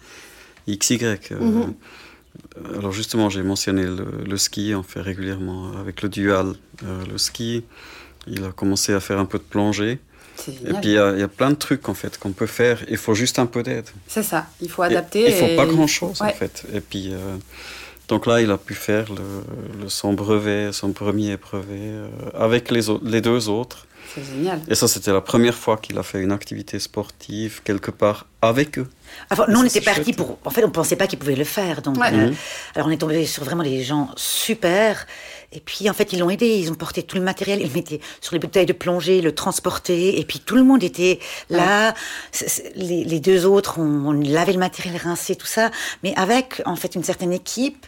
[0.66, 1.30] X, Y.
[1.32, 1.74] euh, Mhm.
[2.76, 6.54] Alors justement, j'ai mentionné le, le ski, on fait régulièrement avec le dual.
[6.82, 7.64] euh, le ski,
[8.26, 10.00] il a commencé à faire un peu de plongée.
[10.46, 12.46] Et puis il y, a- il y a plein de trucs en fait qu'on peut
[12.46, 12.78] faire.
[12.88, 13.88] Il faut juste un peu d'aide.
[14.06, 15.26] C'est ça, il faut Et- adapter.
[15.26, 16.64] Il faut et- pas grand chose en fait.
[16.72, 17.36] Et puis euh,
[18.08, 22.70] donc là, il a pu faire le, le- son brevet, son premier brevet euh, avec
[22.70, 22.82] les,
[23.20, 23.86] deux autres.
[24.14, 24.58] C'est génial.
[24.68, 28.78] Et ça, c'était la première fois qu'il a fait une activité sportive quelque part avec
[28.78, 28.86] eux.
[29.30, 30.16] Enfin, nous, on était partis chouette.
[30.16, 30.38] pour.
[30.46, 31.82] En fait, on pensait pas qu'ils pouvaient le faire.
[31.82, 32.10] Donc, Ouais.
[32.14, 32.34] euh, Mhm.
[32.74, 35.06] alors, on est tombé sur vraiment des gens super.
[35.52, 36.46] Et puis, en fait, ils l'ont aidé.
[36.58, 37.60] Ils ont porté tout le matériel.
[37.62, 40.18] Ils le mettaient sur les bouteilles de plongée, le transportaient.
[40.18, 41.94] Et puis, tout le monde était là.
[42.76, 45.70] Les, les deux autres, on, on lavait le matériel, rincé, tout ça.
[46.02, 47.86] Mais avec, en fait, une certaine équipe,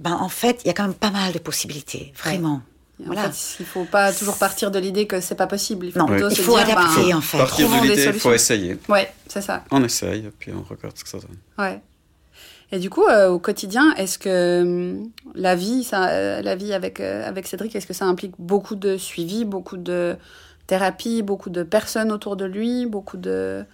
[0.00, 2.12] ben, en fait, il y a quand même pas mal de possibilités.
[2.16, 2.62] Vraiment.
[3.00, 3.30] En Voilà.
[3.30, 5.86] fait, il faut pas toujours partir de l'idée que c'est pas possible.
[5.86, 7.38] Il faut Non, plutôt il se faut dire, adapter, ben, en fait.
[7.38, 8.76] Partir de des l'idée, il faut essayer.
[8.88, 9.62] Ouais, c'est ça.
[9.70, 11.36] On essaye puis on regarde ce que ça donne.
[11.58, 11.80] Ouais.
[12.70, 17.00] Et du coup, euh, au quotidien, est-ce que hum, la vie, euh, la vie avec
[17.00, 20.16] euh, avec Cédric, est-ce que ça implique beaucoup de suivi, beaucoup de
[20.66, 23.64] thérapie, beaucoup de personnes autour de lui, beaucoup de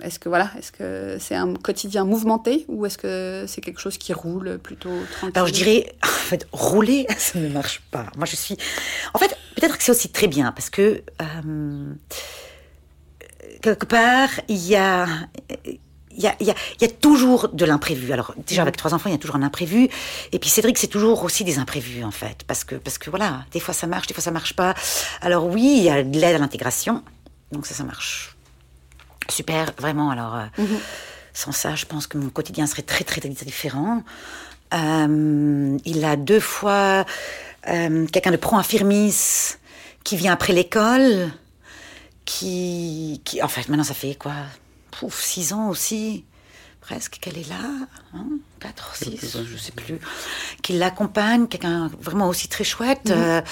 [0.00, 3.98] est-ce que voilà, est-ce que c'est un quotidien mouvementé ou est-ce que c'est quelque chose
[3.98, 5.32] qui roule plutôt tranquille?
[5.34, 8.06] Alors je dirais, en fait, rouler, ça ne marche pas.
[8.16, 8.56] Moi, je suis.
[9.14, 11.92] En fait, peut-être que c'est aussi très bien parce que euh,
[13.62, 15.06] quelque part, il y a.
[16.16, 18.12] Il y, a, il, y a, il y a toujours de l'imprévu.
[18.12, 19.88] Alors déjà avec trois enfants, il y a toujours un imprévu.
[20.32, 23.44] Et puis Cédric, c'est toujours aussi des imprévus en fait, parce que parce que voilà,
[23.52, 24.74] des fois ça marche, des fois ça marche pas.
[25.20, 27.02] Alors oui, il y a de l'aide à l'intégration,
[27.52, 28.36] donc ça, ça marche
[29.28, 30.10] super, vraiment.
[30.10, 30.78] Alors euh, Mhm.
[31.34, 34.02] sans ça, je pense que mon quotidien serait très très, très différent.
[34.74, 37.04] Euh, il a deux fois
[37.68, 39.14] euh, quelqu'un de pro-infirmis
[40.02, 41.30] qui vient après l'école,
[42.24, 44.32] qui, qui, en fait, maintenant ça fait quoi,
[44.98, 46.24] Pouf, six ans aussi,
[46.80, 47.60] presque qu'elle est là,
[48.14, 48.26] hein,
[48.60, 49.46] quatre, six, Quelques années.
[49.52, 49.98] je sais plus,
[50.62, 53.10] qui l'accompagne, quelqu'un vraiment aussi très chouette.
[53.10, 53.42] euh,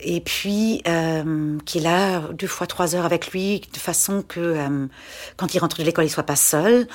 [0.00, 4.40] et puis, euh, qui est là deux fois trois heures avec lui, de façon que
[4.40, 4.86] euh,
[5.36, 6.86] quand il rentre de l'école, il soit pas seul.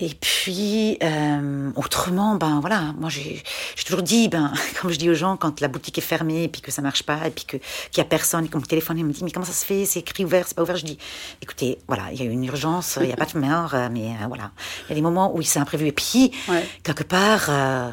[0.00, 3.42] Et puis, euh, autrement, ben voilà, moi j'ai
[3.84, 6.60] toujours dit, ben, comme je dis aux gens, quand la boutique est fermée et puis
[6.60, 8.96] que ça marche pas et puis que- qu'il y a personne et qu'on me téléphone
[8.98, 9.84] et me dit, mais comment ça se fait?
[9.86, 10.98] C'est écrit ouvert, c'est pas ouvert Je dis,
[11.42, 13.88] écoutez, voilà, il y a eu une urgence, il n'y a pas de mort, euh,
[13.90, 14.52] mais euh, voilà,
[14.86, 15.86] il y a des moments où il s'est imprévu.
[15.88, 16.64] Et puis, Ouais.
[16.84, 17.90] quelque part, euh,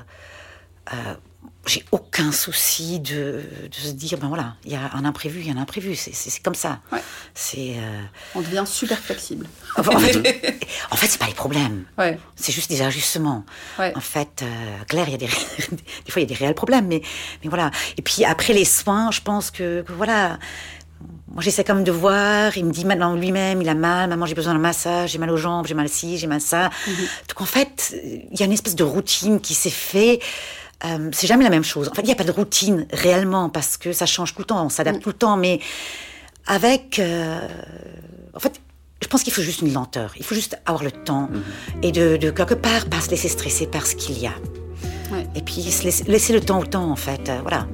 [0.93, 0.95] euh,
[1.65, 3.41] j'ai aucun souci de,
[3.71, 5.95] de se dire, ben voilà, il y a un imprévu, il y a un imprévu,
[5.95, 6.79] c'est- c'est c'est comme ça.
[6.91, 6.99] Ouais.
[7.33, 7.77] C'est.
[7.79, 8.01] euh,
[8.35, 9.47] On devient super flexible.
[11.47, 11.85] C'est.
[11.97, 12.17] Ouais,
[12.51, 13.43] juste des ajustements.
[13.79, 13.93] ouais.
[13.95, 14.45] En fait, euh,
[14.87, 15.27] Claire, il y a des,
[16.05, 17.01] des fois il y a des réels problèmes, mais,
[17.43, 17.71] mais voilà.
[17.97, 20.37] Et puis après les soins, je pense que, que voilà.
[21.27, 22.55] Moi, j'essaie comme de voir.
[22.55, 24.07] Il me dit maintenant lui-même, il a mal.
[24.09, 25.11] Maman, j'ai besoin d'un massage.
[25.11, 25.67] J'ai mal aux jambes.
[25.67, 26.69] J'ai mal ci, j'ai mal ça.
[27.27, 27.93] Donc en fait,
[28.31, 30.19] il y a une espèce de routine qui s'est fait.
[30.85, 31.89] Euh, c'est jamais la même chose.
[31.89, 34.45] En fait, il n'y a pas de routine réellement parce que ça change tout le
[34.45, 34.65] temps.
[34.65, 35.59] On s'adapte tout le temps, mais
[36.47, 36.99] avec.
[36.99, 37.47] euh,
[38.33, 38.61] en fait,
[39.01, 40.13] je pense qu'il faut juste une lenteur.
[40.17, 41.29] Il faut juste avoir le temps
[41.83, 44.33] et de, de quelque part pas se laisser stresser par ce qu'il y a.
[45.11, 45.27] Ouais.
[45.35, 47.29] Et puis se laisser, laisser le temps au temps, en fait.
[47.29, 47.67] euh, voilà.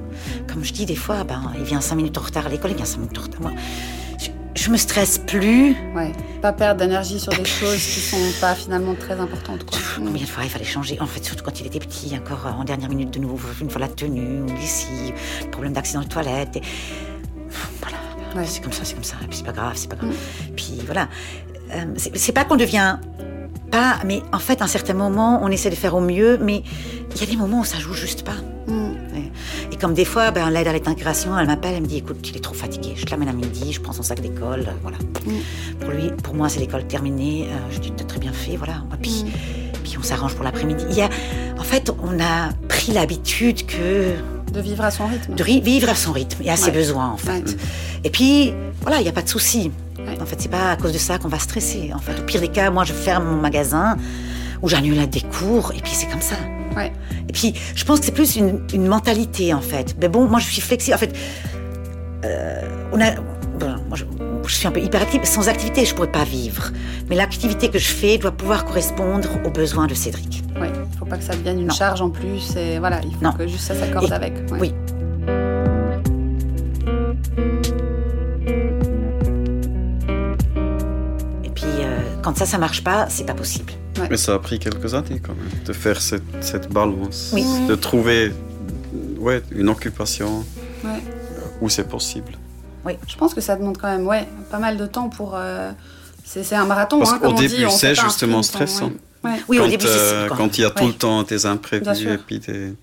[0.46, 2.76] Comme je dis, des fois, ben, il vient cinq minutes en retard à l'école, il
[2.76, 3.40] vient cinq minutes en retard.
[3.40, 3.52] Moi,
[4.18, 5.74] je, je me stresse plus.
[5.94, 6.12] Ouais.
[6.42, 9.64] Pas perdre d'énergie sur des choses qui sont pas finalement très importantes.
[9.64, 9.78] Quoi.
[9.78, 10.04] Mm.
[10.04, 12.50] Combien de fois il fallait changer En fait, surtout quand il était petit, encore euh,
[12.50, 15.14] en dernière minute de nouveau, une fois la tenue, ou ici,
[15.50, 16.56] problème d'accident de toilette.
[16.56, 16.62] Et...
[17.80, 17.96] Voilà,
[18.36, 18.44] Ouais.
[18.46, 19.16] c'est comme ça, c'est comme ça.
[19.22, 20.10] Et puis c'est pas grave, c'est pas grave.
[20.10, 20.54] Mm.
[20.56, 21.08] Puis voilà.
[21.72, 22.98] Euh, c'est pas qu'on devient
[23.70, 26.62] pas, mais en fait, à un certain moment, on essaie de faire au mieux, mais
[27.14, 28.36] il y a des moments où ça joue juste pas.
[28.66, 28.92] Mm.
[29.72, 32.36] Et comme des fois, ben, l'aide à l'intégration, elle m'appelle, elle me dit écoute, il
[32.36, 34.98] est trop fatigué, je te l'amène à midi, je prends son sac d'école, euh, voilà.
[35.80, 38.82] Pour lui, pour moi, c'est l'école terminée, euh, je dis t'as très bien fait, voilà.
[38.92, 39.24] Et puis,
[39.82, 41.02] puis on s'arrange pour l'après-midi.
[41.58, 44.14] En fait, on a pris l'habitude que
[44.52, 45.34] De vivre à son rythme.
[45.34, 47.30] de vivre à son rythme et à ses besoins, en fait.
[47.30, 47.56] Ouais.
[48.04, 49.70] Et puis, voilà, il n'y a pas de souci.
[49.98, 50.20] Ouais.
[50.20, 51.90] En fait, c'est pas à cause de ça qu'on va stresser.
[51.94, 53.96] En fait, au pire des cas, moi, je ferme mon magasin
[54.60, 56.36] ou j'annule des cours, et puis c'est comme ça.
[57.28, 59.94] Et puis, je pense que c'est plus une, une mentalité, en fait.
[60.00, 60.94] Mais bon, moi, je suis flexible.
[60.94, 61.14] En fait,
[62.24, 62.60] euh,
[62.92, 63.12] on a.
[63.58, 64.04] bon, moi, je,
[64.46, 65.20] je suis un peu hyperactive.
[65.24, 66.70] Sans activité, je pourrais pas vivre.
[67.08, 70.42] Mais l'activité que je fais doit pouvoir correspondre aux besoins de Cédric.
[70.60, 70.71] Ouais.
[71.12, 71.74] Pas que ça devienne une Non.
[71.74, 72.56] charge en plus.
[72.56, 73.32] Et voilà, il faut Non.
[73.34, 74.32] que juste ça s'accorde Et- avec.
[74.50, 74.58] ouais.
[74.58, 74.74] Oui.
[81.44, 83.72] Et puis, euh, quand ça, ça marche pas, c'est pas possible.
[84.10, 87.44] Mais ça a pris quelques années quand même de faire cette, cette balance, Oui.
[87.68, 88.32] de trouver
[89.18, 90.44] ouais, une occupation
[90.84, 91.02] Ouais.
[91.60, 92.32] où c'est possible.
[93.06, 95.32] Je pense que ça demande quand même ouais, pas mal de temps pour.
[95.36, 95.70] euh,
[96.24, 96.98] C'est c'est un marathon.
[96.98, 98.86] Parce hein, qu'au comme on dit, début, c'est un justement stressant.
[98.86, 98.92] ouais.
[99.24, 99.30] Ouais.
[99.48, 100.88] Oui, quand, au début, c'est euh, quand- quand il y a tout Ouais.
[100.88, 102.74] le temps des Bien imprévus et puis des...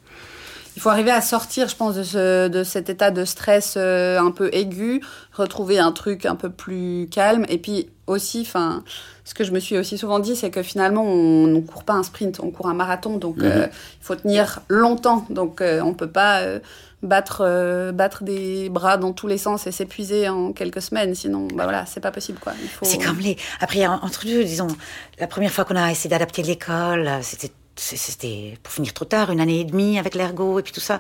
[0.76, 4.18] Il faut arriver à sortir, je pense, de, ce, de cet état de stress euh,
[4.20, 5.02] un peu aigu,
[5.34, 7.46] retrouver un truc un peu plus calme.
[7.50, 8.84] Et puis aussi, enfin,
[9.26, 11.94] ce que je me suis aussi souvent dit, c'est que finalement, on ne court pas
[11.94, 13.18] un sprint, on court un marathon.
[13.18, 13.44] Donc, Mhm.
[13.46, 15.26] euh, il faut tenir longtemps.
[15.30, 16.60] Donc, euh, on ne peut pas euh,
[17.04, 21.16] battre, euh, battre des bras dans tous les sens et s'épuiser en quelques semaines.
[21.16, 22.40] Sinon, bah voilà, c'est pas possible.
[22.40, 22.54] quoi.
[22.78, 22.86] Faut...
[22.86, 23.38] C'est comme les.
[23.62, 24.68] Après, en- entre deux, disons,
[25.20, 27.52] la première fois qu'on a essayé d'adapter l'école, c'était.
[27.82, 31.00] C'était pour finir trop tard, une année et demie avec l'ergot et puis tout ça.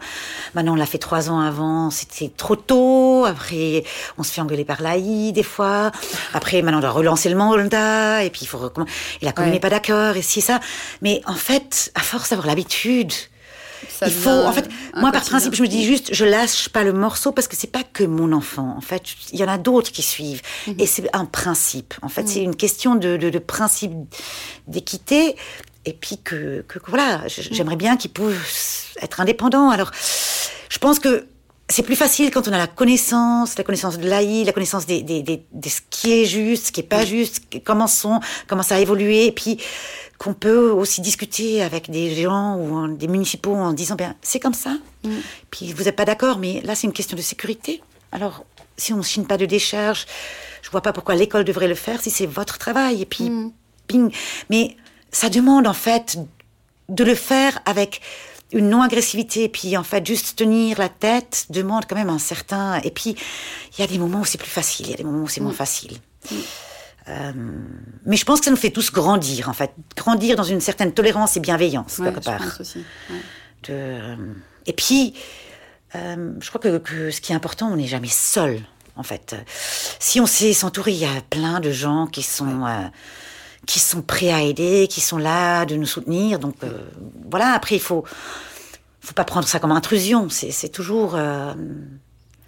[0.55, 3.25] Maintenant, on l'a fait trois ans avant, c'était trop tôt.
[3.25, 3.83] Après,
[4.17, 5.91] on se fait engueuler par l'AI des fois.
[6.33, 8.93] Après, maintenant, on doit relancer le mandat et puis il faut recommencer.
[9.21, 9.55] Et la commune Ouais.
[9.57, 10.61] n'est pas d'accord et si ça.
[11.01, 13.11] Mais en fait, à force d'avoir l'habitude,
[13.87, 16.83] Ça il faut, en fait, moi par principe, je me dis juste, je lâche pas
[16.83, 18.73] le morceau parce que c'est pas que mon enfant.
[18.77, 20.75] En fait, il y en a d'autres qui suivent, Mhm.
[20.79, 21.93] et c'est un principe.
[22.01, 23.91] En fait, c'est une question de, de, de principe
[24.67, 25.35] d'équité,
[25.85, 27.29] et puis que, que, que voilà, Mhm.
[27.51, 29.69] j'aimerais bien qu'ils puissent être indépendants.
[29.69, 29.91] Alors,
[30.69, 31.27] je pense que
[31.71, 35.03] c'est plus facile quand on a la connaissance, la connaissance de l'AI, la connaissance des,
[35.03, 38.63] des, des, de ce qui est juste, ce qui est pas juste, comment sont, comment
[38.63, 39.59] ça a évolué, et puis
[40.19, 44.39] qu'on peut aussi discuter avec des gens ou en- des municipaux en disant bien c'est
[44.39, 44.75] comme ça.
[45.49, 47.81] Puis vous n'êtes pas d'accord, mais là c'est une question de sécurité.
[48.11, 48.45] Alors
[48.77, 50.05] si on ne chine pas de décharge,
[50.61, 53.01] je vois pas pourquoi l'école devrait le faire si c'est votre travail.
[53.01, 53.29] Et puis
[53.87, 54.11] ping.
[54.49, 54.75] Mais
[55.11, 56.17] ça demande en fait
[56.89, 58.01] de le faire avec
[58.51, 62.81] une non-agressivité, puis en fait juste tenir la tête demande quand même un certain.
[62.81, 63.15] Et puis
[63.77, 65.27] il y a des moments où c'est plus facile, il y a des moments où
[65.29, 65.97] c'est moins facile.
[67.09, 67.31] Euh,
[68.05, 70.93] mais je pense que ça nous fait tous grandir en fait, grandir dans une certaine
[70.93, 72.37] tolérance et bienveillance Ouais, quelque part.
[72.37, 72.79] pense aussi.
[73.09, 73.15] ouais.
[73.63, 74.15] De, euh,
[74.67, 75.15] et puis,
[75.95, 78.61] euh, je crois que, que ce qui est important, on n'est jamais seul,
[78.95, 79.35] en fait.
[79.99, 82.65] Si on sait s'entourer, il y a plein de gens qui sont,
[83.65, 86.37] qui sont prêts à aider, qui sont là de nous soutenir.
[86.39, 86.55] Donc,
[87.29, 88.03] voilà, après, il faut,
[89.01, 90.27] faut pas prendre ça comme intrusion.
[90.29, 91.17] C'est toujours...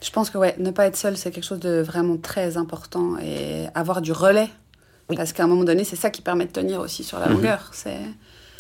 [0.04, 3.18] Je pense que ouais, ne pas être seul, c'est quelque chose de vraiment très important
[3.20, 4.50] et avoir du relais.
[5.10, 5.16] Oui.
[5.16, 7.70] Parce qu'à un moment donné, c'est ça qui permet de tenir aussi sur la longueur.
[7.74, 8.00] C'est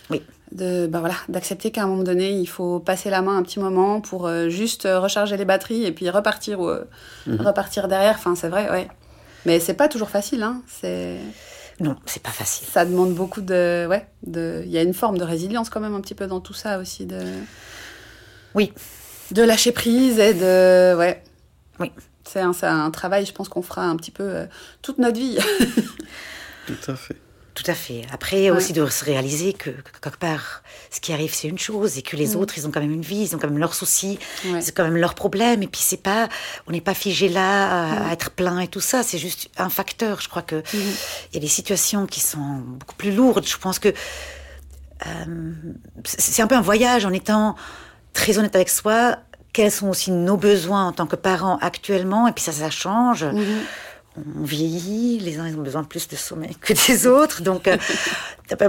[0.09, 0.21] Oui.
[0.51, 3.59] de bah voilà, d'accepter qu'à un moment donné, il faut passer la main un petit
[3.59, 6.83] moment pour euh, juste euh, recharger les batteries et puis repartir ou euh,
[7.39, 8.15] repartir derrière.
[8.15, 8.87] Enfin, c'est vrai, ouais.
[9.45, 10.61] Mais c'est pas toujours facile, hein.
[10.67, 11.17] C'est
[11.79, 12.67] non, c'est pas facile.
[12.71, 15.95] ça demande beaucoup de ouais, de il y a une forme de résilience quand même
[15.95, 17.17] un petit peu dans tout ça aussi de
[18.53, 18.71] Oui,
[19.31, 21.23] de lâcher prise et de ouais.
[21.81, 21.91] Oui.
[22.23, 24.45] C'est un, travail, je pense qu'on fera un petit peu euh,
[24.81, 25.37] toute notre vie.
[26.67, 27.15] Tout à fait.
[27.53, 28.05] tout à fait.
[28.13, 28.57] Après, Ouais.
[28.57, 30.61] aussi de se réaliser que, que quelque part,
[30.91, 33.01] ce qui arrive, c'est une chose, et que les autres, ils ont quand même une
[33.01, 34.61] vie, ils ont quand même leurs soucis, Ouais.
[34.61, 36.29] c'est quand même leurs problèmes, et puis c'est pas,
[36.67, 37.49] on n'est pas figé là
[38.05, 40.21] à, à être plein et tout ça, c'est juste un facteur.
[40.21, 43.45] Je crois que il y a des situations qui sont beaucoup plus lourdes.
[43.45, 43.89] Je pense que
[45.07, 45.51] euh,
[46.05, 47.55] c'est un peu un voyage en étant
[48.13, 49.17] très honnête avec soi.
[49.53, 53.25] Quels sont aussi nos besoins en tant que parents actuellement, et puis ça, ça change.
[54.17, 57.41] on vieillit, les uns ils ont besoin de plus de sommeil que des autres.
[57.41, 57.77] Donc euh,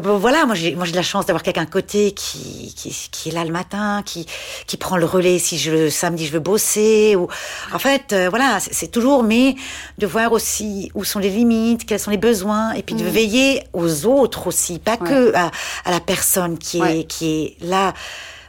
[0.01, 3.28] voilà, moi j'ai moi j'ai de la chance d'avoir quelqu'un à côté qui, qui, qui
[3.28, 4.26] est là le matin, qui
[4.66, 7.26] qui prend le relais si je le samedi je veux bosser ou
[7.72, 9.57] en fait euh, voilà c'est toujours mais
[9.99, 13.09] de voir aussi où sont les limites, quels sont les besoins et puis de mmh.
[13.09, 15.51] veiller aux autres aussi, pas que à,
[15.85, 17.95] à, la personne qui est qui est là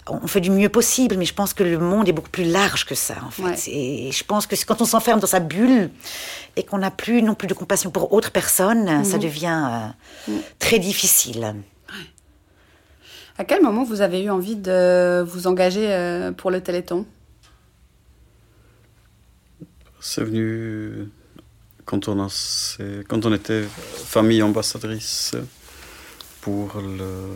[0.07, 2.85] on fait du mieux possible, mais je pense que le monde est beaucoup plus large
[2.85, 3.69] que ça, en fait.
[3.71, 5.89] Et je pense que quand on s'enferme dans sa bulle
[6.55, 9.23] et qu'on n'a plus non plus de compassion pour autres personnes, ça mhm.
[9.23, 10.41] devient euh, mhm.
[10.59, 11.55] très difficile.
[13.37, 17.05] À quel moment vous avez eu envie de vous engager euh, pour le Téléthon?
[19.99, 21.09] C'est venu
[21.85, 22.27] quand on, a,
[23.07, 25.33] quand on était famille ambassadrice
[26.41, 27.27] pour le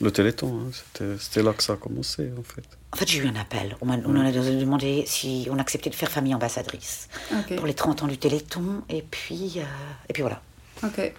[0.00, 2.62] le Téléthon, hein, c'était là que ça a commencé en fait.
[2.92, 3.76] En fait, j'ai eu un appel.
[3.80, 7.08] On, on a demandé si on acceptait de faire famille ambassadrice
[7.56, 8.82] pour les 30 ans du Téléthon.
[8.88, 9.62] Et puis, euh,
[10.08, 10.40] et puis voilà.
[10.82, 11.12] Ok.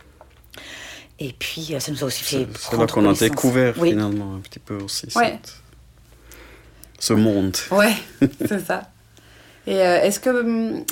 [1.19, 2.47] Et puis, euh, ça nous a aussi fait.
[2.57, 5.07] C'est là qu'on a découvert finalement un petit peu aussi
[6.99, 7.55] ce monde.
[7.71, 7.93] Ouais,
[8.47, 8.91] c'est ça.
[9.65, 10.83] Et euh, est-ce que hum,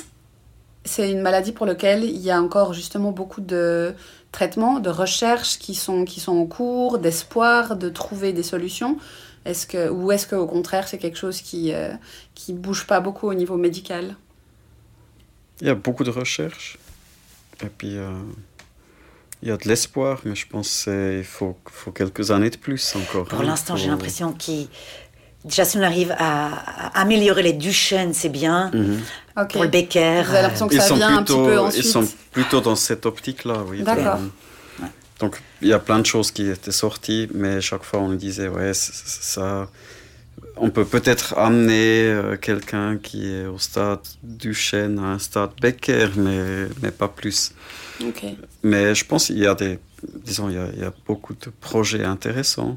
[0.84, 3.94] c'est une maladie pour laquelle il y a encore justement beaucoup de
[4.36, 8.98] traitements, de recherches qui sont, qui sont en cours, d'espoir de trouver des solutions
[9.46, 11.92] est-ce que, Ou est-ce qu'au contraire, c'est quelque chose qui ne euh,
[12.34, 14.16] qui bouge pas beaucoup au niveau médical?
[15.60, 16.78] Il y a beaucoup de recherches.
[17.62, 18.10] Et puis, euh,
[19.42, 22.96] il y a de l'espoir, mais je pense qu'il faut, faut quelques années de plus
[22.96, 23.28] encore.
[23.28, 24.68] Pour hein, l'instant, j'ai l'impression qu'il
[25.46, 28.70] Déjà, si on arrive à, améliorer les Duchenne, c'est bien.
[28.74, 29.00] Mhm.
[29.50, 30.22] Pour le Becker.
[30.24, 33.06] Vous avez l'impression que ça vient un petit peu ensuite Ils sont plutôt dans cette
[33.06, 33.82] optique-là, oui.
[33.82, 34.18] D'accord.
[35.20, 38.16] Donc, il y a plein de choses qui étaient sorties, mais chaque fois, on nous
[38.16, 39.68] disait, ouais, ça...
[40.58, 46.08] On peut peut-être amener euh, quelqu'un qui est au stade Duchenne à un stade Becker,
[46.16, 47.52] mais, mais pas plus.
[48.62, 49.78] Mais je pense qu'il y a des...
[50.24, 52.76] Disons, il y a, il y a beaucoup de projets intéressants.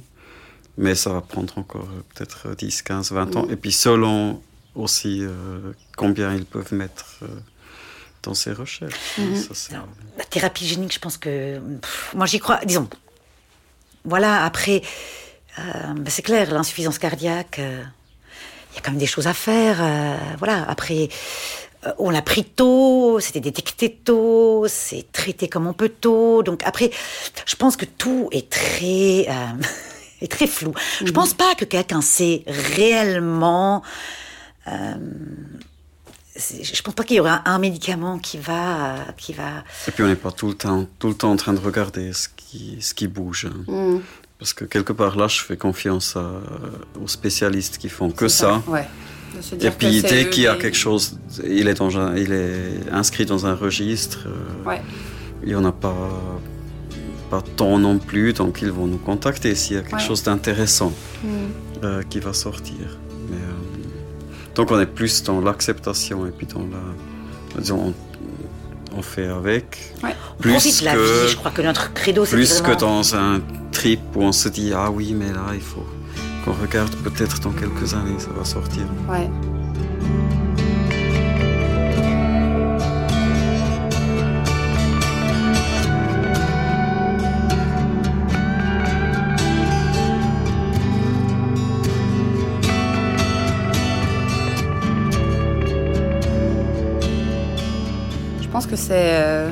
[0.80, 3.46] Mais ça va prendre encore euh, peut-être 10, 15, 20 ans.
[3.46, 3.52] Mm.
[3.52, 4.42] Et puis selon
[4.76, 7.28] aussi euh, combien ils peuvent mettre euh,
[8.24, 9.20] dans ces recherches.
[9.20, 9.74] Mm-hmm.
[10.18, 11.60] la thérapie génique, je pense que...
[12.16, 12.88] moi j'y crois, disons.
[14.06, 14.82] Voilà, après,
[15.58, 19.78] ben, c'est clair, l'insuffisance cardiaque, il y a quand même des choses à faire.
[20.38, 21.10] voilà, après...
[21.98, 26.44] on l'a pris tôt, c'était détecté tôt, c'est traité comme on peut tôt.
[26.44, 26.92] Donc après,
[27.46, 29.28] je pense que tout est très
[30.26, 30.74] est très flou.
[31.00, 31.14] Je Je mhm.
[31.14, 33.84] pense pas que quelqu'un sait réellement.
[34.68, 34.94] Euh,
[36.36, 39.64] je pense pas qu'il y aura un médicament qui va, qui va.
[39.88, 42.14] Et puis on n'est pas tout le temps, tout le temps en train de regarder
[42.14, 43.48] ce qui, ce qui bouge.
[43.50, 43.64] Hein.
[43.68, 44.02] Mhm.
[44.38, 46.16] Parce que quelque part là, je fais confiance
[47.02, 48.64] aux spécialistes qui font que ça.
[48.68, 48.88] Ouais.
[49.62, 53.46] Et puis dès qu'il y a quelque chose, il est, dans il est inscrit dans
[53.46, 54.28] un registre.
[54.28, 54.82] Euh, ouais.
[55.44, 56.12] Il n'y en a pas
[57.30, 60.94] pas tant non plus, donc ils vont nous contacter s'il y a quelque chose d'intéressant
[61.24, 61.28] mm.
[61.84, 62.98] euh, qui va sortir.
[63.30, 63.86] Mais, euh,
[64.56, 67.60] donc on est plus dans l'acceptation et puis dans la...
[67.60, 67.94] Disons,
[68.96, 69.94] on, fait avec.
[70.40, 74.00] Plus que, la vie, je crois que notre credo, c'est Plus que dans un trip
[74.16, 75.86] où on se dit, ah oui, mais là, il faut
[76.46, 78.84] qu'on regarde peut-être dans quelques années, ça va sortir.
[79.10, 79.30] Ouais.
[98.70, 99.50] Que c'est euh,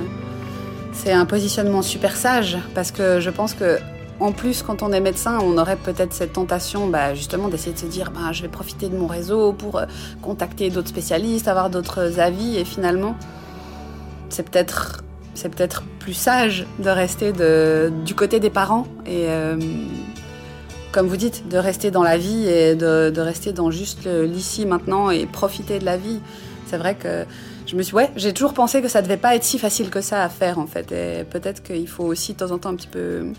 [0.94, 3.80] c'est un positionnement super sage parce que je pense que
[4.20, 7.78] en plus, quand on est médecin, on aurait peut-être cette tentation, bah, justement, d'essayer de
[7.78, 9.86] se dire, bah, je vais profiter de mon réseau pour euh,
[10.24, 13.16] contacter d'autres spécialistes, avoir d'autres avis, et finalement,
[14.30, 15.04] c'est peut-être
[15.36, 19.56] c'est peut-être plus sage de rester de, du côté des parents et euh,
[20.92, 25.12] comme vous dites, de rester dans la vie et de rester dans juste l'ici maintenant
[25.12, 26.20] et profiter de la vie.
[26.66, 27.26] C'est vrai que
[27.68, 30.02] je me suis, ouais, j'ai toujours pensé que ça devait pas être si facile que
[30.02, 30.92] ça à faire en fait.
[30.92, 33.34] Et peut-être qu'il faut aussi de temps en temps un petit peu.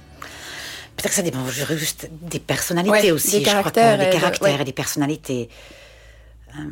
[0.96, 3.38] Peut-être que ça dépend juste des personnalités aussi.
[3.38, 5.48] Des caractères, des caractères et des personnalités.
[6.58, 6.62] Euh,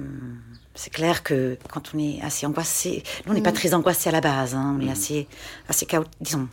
[0.74, 3.54] c'est clair que quand on est assez angoissé, nous on n'est pas mm.
[3.54, 4.90] très angoissé à la base, hein, on est mm.
[4.90, 5.28] assez,
[5.68, 6.48] assez chaotique, disons,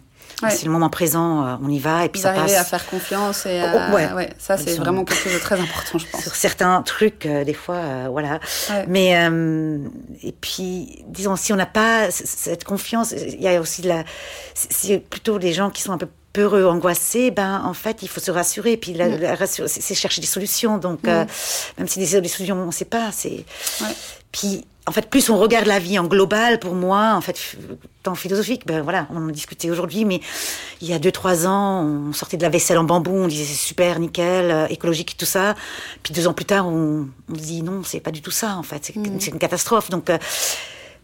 [0.50, 2.56] c'est le moment présent, euh, on y va et puis Vous ça passe.
[2.56, 3.90] à faire confiance et à...
[3.92, 4.30] Oh, ouais.
[4.38, 6.24] ça c'est vraiment quelque chose de très important, je pense.
[6.24, 8.40] Sur certains trucs, euh, des fois, euh, voilà.
[8.88, 9.14] Mais
[10.24, 14.04] et puis, disons, si on n'a pas cette confiance, il y a aussi de la,
[14.54, 18.20] c'est plutôt les gens qui sont un peu peureux, angoissés, ben en fait il faut
[18.20, 18.76] se rassurer.
[18.76, 19.36] Puis mm.
[19.68, 20.78] c'est chercher des solutions.
[20.80, 21.28] Donc mm.
[21.78, 23.46] même si des solutions on ne sait pas, c'est.
[24.32, 27.56] Puis en fait, plus on regarde la vie en global, pour moi, en fait,
[28.04, 30.20] tant philosophique, ben voilà, on en discutait aujourd'hui, mais
[30.82, 33.46] il y a deux, trois ans, on sortait de la vaisselle en bambou, on disait
[33.46, 35.56] c'est super, nickel, euh, écologique, tout ça.
[36.04, 38.64] Puis deux ans plus tard, on, on dit non, c'est pas du tout ça, en
[38.64, 39.20] fait, c'est Mm.
[39.34, 39.90] une catastrophe.
[39.90, 40.18] Donc, euh,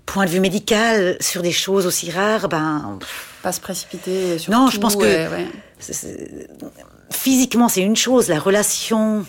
[0.06, 3.00] point de vue médical, sur des choses aussi rares, ben,
[3.44, 5.48] Pas se précipiter sur Non, tout, je pense que- ouais, ouais.
[7.12, 9.26] physiquement, c'est une chose, la relation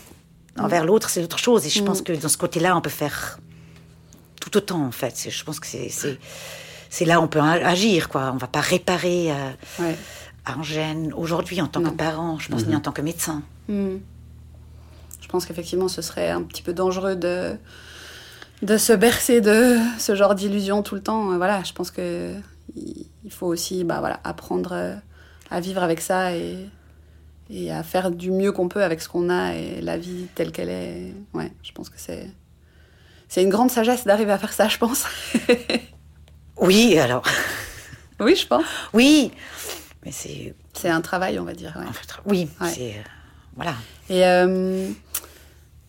[0.59, 1.65] envers l'autre, c'est autre chose.
[1.67, 3.39] Et je pense que dans ce côté-là, on peut faire
[4.51, 5.29] tout autant, en fait.
[5.31, 8.31] Je pense que c'est- là où on peut agir, quoi.
[8.35, 9.97] On va pas réparer euh, ouais.
[10.47, 11.91] un gène aujourd'hui en tant Non.
[11.91, 13.43] que parent, je pense, ni en tant que médecin.
[13.69, 13.97] Hmm.
[15.21, 17.55] Je pense qu'effectivement, ce serait un petit peu dangereux de,
[18.63, 21.37] de se bercer de ce genre d'illusions tout le temps.
[21.37, 22.35] Voilà, je pense que
[22.77, 24.95] il il faut aussi bah, voilà, apprendre euh,
[25.51, 26.57] à vivre avec ça et,
[27.51, 30.51] et à faire du mieux qu'on peut avec ce qu'on a et la vie telle
[30.51, 31.15] qu'elle est.
[31.35, 32.29] Ouais, je pense que c'est
[33.31, 35.05] c'est une grande sagesse d'arriver à faire ça, je pense.
[36.59, 37.23] Oui, alors,
[38.21, 38.65] oui, je pense.
[38.93, 39.31] oui,
[40.05, 40.55] mais c'est.
[40.75, 41.75] C'est un travail, on va dire.
[41.79, 41.87] ouais.
[41.89, 42.69] en fait, oui, Ouais.
[42.69, 42.91] c'est.
[42.91, 43.03] euh,
[43.57, 43.75] voilà.
[44.09, 44.89] Et euh,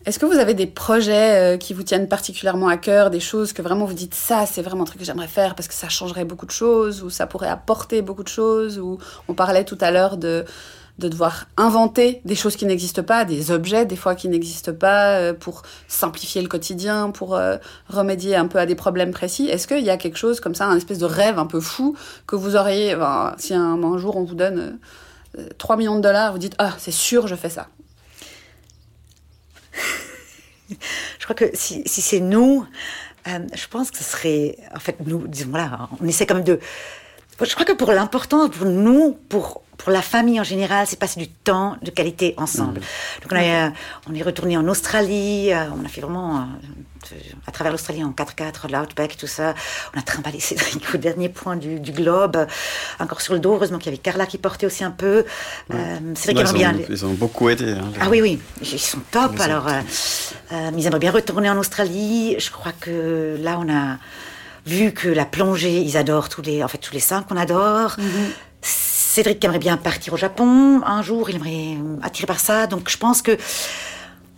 [0.06, 3.52] est-ce que vous avez des projets euh, qui vous tiennent particulièrement à cœur, des choses
[3.52, 5.88] que vraiment vous dites ça, c'est vraiment un truc que j'aimerais faire parce que ça
[5.88, 9.78] changerait beaucoup de choses ou ça pourrait apporter beaucoup de choses ou on parlait tout
[9.80, 10.44] à l'heure de
[11.02, 15.18] de devoir inventer des choses qui n'existent pas, des objets des fois qui n'existent pas
[15.18, 17.56] euh, pour simplifier le quotidien, pour euh,
[17.88, 19.48] remédier un peu à des problèmes précis.
[19.48, 21.96] Est-ce qu'il y a quelque chose comme ça, un espèce de rêve un peu fou
[22.26, 22.96] que vous auriez,
[23.38, 24.78] si un, jour on vous donne
[25.38, 27.68] euh, 3 millions de dollars, vous dites ah c'est sûr je fais ça.
[31.18, 32.66] Je crois que si, si c'est nous,
[33.28, 36.44] euh, je pense que ce serait, en fait, nous, disons, voilà, on essaie quand même
[36.44, 36.58] de.
[37.40, 41.18] Je crois que pour l'important, pour nous, pour, pour la famille en général, c'est passer
[41.20, 42.80] du temps de qualité ensemble.
[43.22, 43.70] Donc on, a, euh,
[44.10, 47.14] on est retourné en Australie, euh, on a fait vraiment euh,
[47.46, 49.54] à travers l'Australie en 4x4, l'Outback, tout ça.
[49.94, 52.46] On a trimballé Cédric au dernier point du, du globe, euh,
[53.00, 53.54] encore sur le dos.
[53.54, 55.24] Heureusement qu'il y avait Carla qui portait aussi un peu.
[55.74, 56.86] Euh, Cédric Là, aimerait ils, bien.
[56.88, 57.72] ils ont beaucoup aidé.
[57.72, 59.32] hein, les- ah oui, oui, ils sont top.
[59.32, 59.80] Ils sont Alors, euh,
[60.52, 62.36] euh, ils aimeraient bien retourner en Australie.
[62.38, 63.96] Je crois que là, on a
[64.64, 67.96] vu que la plongée, ils adorent tous les, en fait, tous les cinq qu'on adore.
[69.12, 71.28] Cédric aimerait bien partir au Japon un jour.
[71.28, 72.66] Il aimerait euh, attiré par ça.
[72.66, 73.36] Donc, je pense que,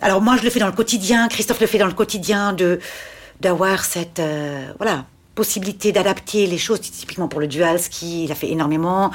[0.00, 1.28] alors moi, je le fais dans le quotidien.
[1.28, 2.80] Christophe le fait dans le quotidien de
[3.40, 5.04] d'avoir cette, euh, voilà.
[5.36, 9.10] Possibilité d'adapter les choses, typiquement pour le dual ski, il a fait énormément.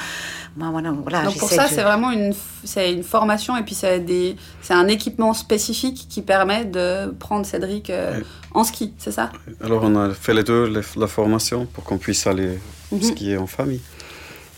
[0.54, 3.74] Moi, voilà, voilà, Donc pour ça, de- c'est vraiment une, c'est une formation et puis
[3.74, 8.24] c'est des, c'est un équipement spécifique qui permet de prendre Cédric euh, Oui.
[8.52, 9.30] en ski, c'est ça?
[9.64, 12.58] Alors on a fait les deux, les- la formation, pour qu'on puisse aller
[12.92, 13.02] Mhm.
[13.02, 13.80] skier en famille.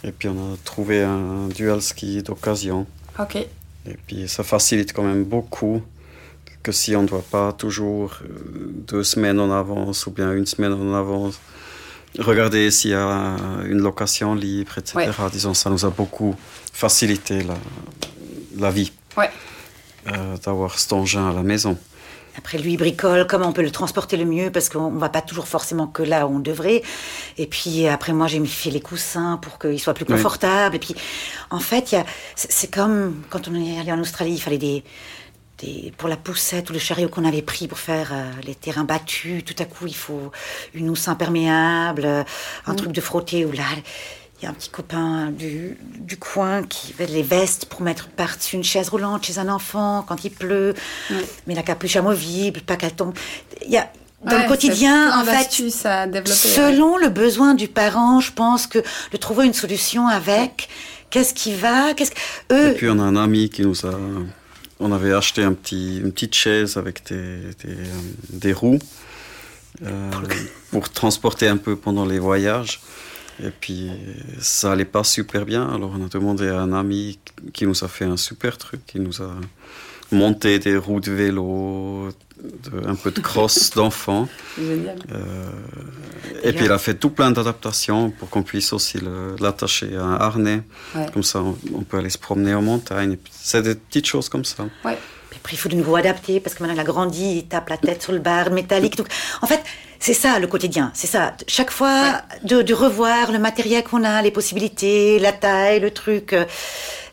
[0.05, 2.87] Et puis on a trouvé un dual ski d'occasion.
[3.19, 3.37] Ok.
[3.37, 5.83] Et puis ça facilite quand même beaucoup
[6.63, 8.29] que si on ne doit pas toujours euh,
[8.89, 11.41] deux semaines en avance ou bien une semaine en avance
[12.19, 14.97] regarder s'il y a une location libre, etc.
[14.97, 15.31] Ouais.
[15.33, 16.37] Disons, ça nous a beaucoup
[16.73, 17.55] facilité la,
[18.59, 19.31] la vie Ouais.
[20.09, 21.77] euh, d'avoir cet engin à la maison.
[22.39, 25.11] Après, lui, il bricole, comment on peut le transporter le mieux, parce qu'on ne va
[25.11, 26.83] pas toujours forcément que là où on devrait.
[27.37, 30.15] Et puis, après, moi, j'ai mis fait les coussins pour qu'il soit plus Oui.
[30.15, 30.77] confortable.
[30.77, 30.95] Et puis,
[31.51, 34.57] en fait, il y a- c'est comme quand on est allé en Australie, il fallait
[34.59, 34.83] des,
[35.59, 38.85] des- pour la poussette ou le chariot qu'on avait pris pour faire euh, les terrains
[38.85, 39.45] battus.
[39.45, 40.33] Tout à coup, il faut
[40.73, 42.25] une housse imperméable,
[42.67, 43.45] un truc de frotter.
[43.45, 43.65] Ou là,
[44.45, 48.57] y a un petit copain du, du coin qui fait les vestes pour mettre par-dessus
[48.57, 50.75] une chaise roulante chez un enfant quand il pleut.
[51.47, 53.15] Mais la capuche amovible, pas qu'elle tombe.
[53.65, 53.91] Il y a,
[54.25, 58.79] dans Ouais, le quotidien, en fait, à selon le besoin du parent, je pense que
[59.13, 60.69] de trouver une solution avec
[61.11, 62.17] qu'est-ce qui va, qu'est-ce que
[62.55, 62.75] Et eux.
[62.75, 63.99] puis on a un ami qui nous a...
[64.81, 67.77] On avait acheté un petit, une petite chaise avec des, des,
[68.31, 68.81] des roues
[69.85, 70.11] euh,
[70.73, 72.81] pour transporter un peu pendant les voyages.
[73.45, 73.91] Et puis
[74.41, 75.69] ça allait pas super bien.
[75.69, 77.19] Alors on a demandé à un ami
[77.53, 78.81] qui nous a fait un super truc.
[78.95, 79.31] Il nous a
[80.13, 82.09] monté des roues de vélo,
[82.43, 84.29] de- un peu de cross d'enfants.
[84.57, 84.97] C'est Génial.
[85.13, 85.51] Euh,
[86.45, 88.99] et puis il a fait tout plein d'adaptations pour qu'on puisse aussi
[89.41, 90.63] l'attacher à un harnais.
[90.95, 91.07] Ouais.
[91.13, 93.17] Comme ça, on, on peut aller se promener en montagne.
[93.31, 94.65] C'est des petites choses comme ça.
[94.85, 94.99] Ouais.
[95.31, 97.71] Puis après, il faut de nouveau adapter parce que maintenant il a grandi, il tape
[97.71, 98.97] la tête sur le bar métallique.
[98.97, 99.09] Donc,
[99.41, 99.63] en fait,
[100.05, 100.91] c'est ça le quotidien.
[100.95, 101.35] C'est ça.
[101.47, 106.33] Chaque fois, de, de revoir le matériel qu'on a, les possibilités, la taille, le truc.
[106.33, 106.45] euh,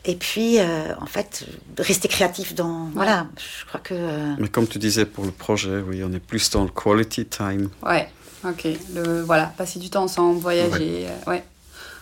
[0.04, 0.64] Et puis, euh,
[1.00, 1.44] en fait,
[1.76, 2.88] de rester créatif dans.
[2.94, 3.26] Voilà.
[3.36, 3.94] Je crois que.
[3.94, 7.26] euh, Mais comme tu disais pour le projet, oui, on est plus dans le quality
[7.26, 7.68] time.
[7.82, 8.08] Ouais.
[8.44, 8.66] Ok.
[8.94, 11.06] Le, voilà, passer du temps ensemble, voyager.
[11.06, 11.42] euh, Ouais.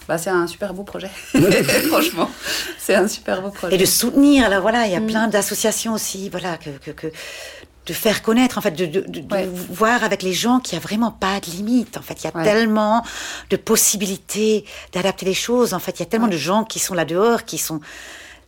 [0.06, 1.10] Bah, c'est un super beau projet.
[1.88, 2.30] Franchement,
[2.78, 3.74] c'est un super beau projet.
[3.74, 5.06] Et de soutenir, alors voilà, il y a Mm.
[5.06, 7.12] plein d'associations aussi, voilà, que, que, que-
[7.88, 9.48] de faire connaître, en fait, de, de, de, de Ouais.
[9.70, 11.96] voir avec les gens qu'il y a vraiment pas de limite.
[11.96, 12.44] En fait, il y a Ouais.
[12.44, 13.02] tellement
[13.50, 15.72] de possibilités d'adapter les choses.
[15.74, 16.32] En fait, il y a tellement Ouais.
[16.32, 17.80] de gens qui sont là dehors, qui sont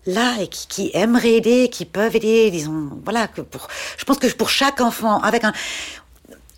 [0.06, 2.50] là et qui, qui aimeraient aider, qui peuvent aider.
[2.50, 5.52] Disons, voilà, que pour, je pense que pour chaque enfant, avec un,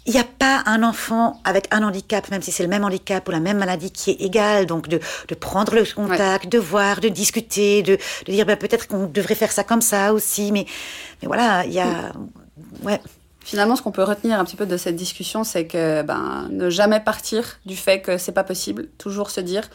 [0.04, 3.26] il n'y a pas un enfant avec un handicap, même si c'est le même handicap
[3.28, 4.66] ou la même maladie, qui est égal.
[4.66, 8.88] Donc, de, de prendre le contact, de voir, de discuter, de, de dire ben, peut-être
[8.88, 10.50] qu'on devrait faire ça comme ça aussi.
[10.50, 10.66] Mais,
[11.22, 12.12] mais voilà, il y a.
[12.82, 13.00] Ouais.
[13.44, 16.70] Finalement, ce qu'on peut retenir un petit peu de cette discussion, c'est que ben, ne
[16.70, 18.88] jamais partir du fait que c'est pas possible.
[18.98, 19.68] Toujours se dire,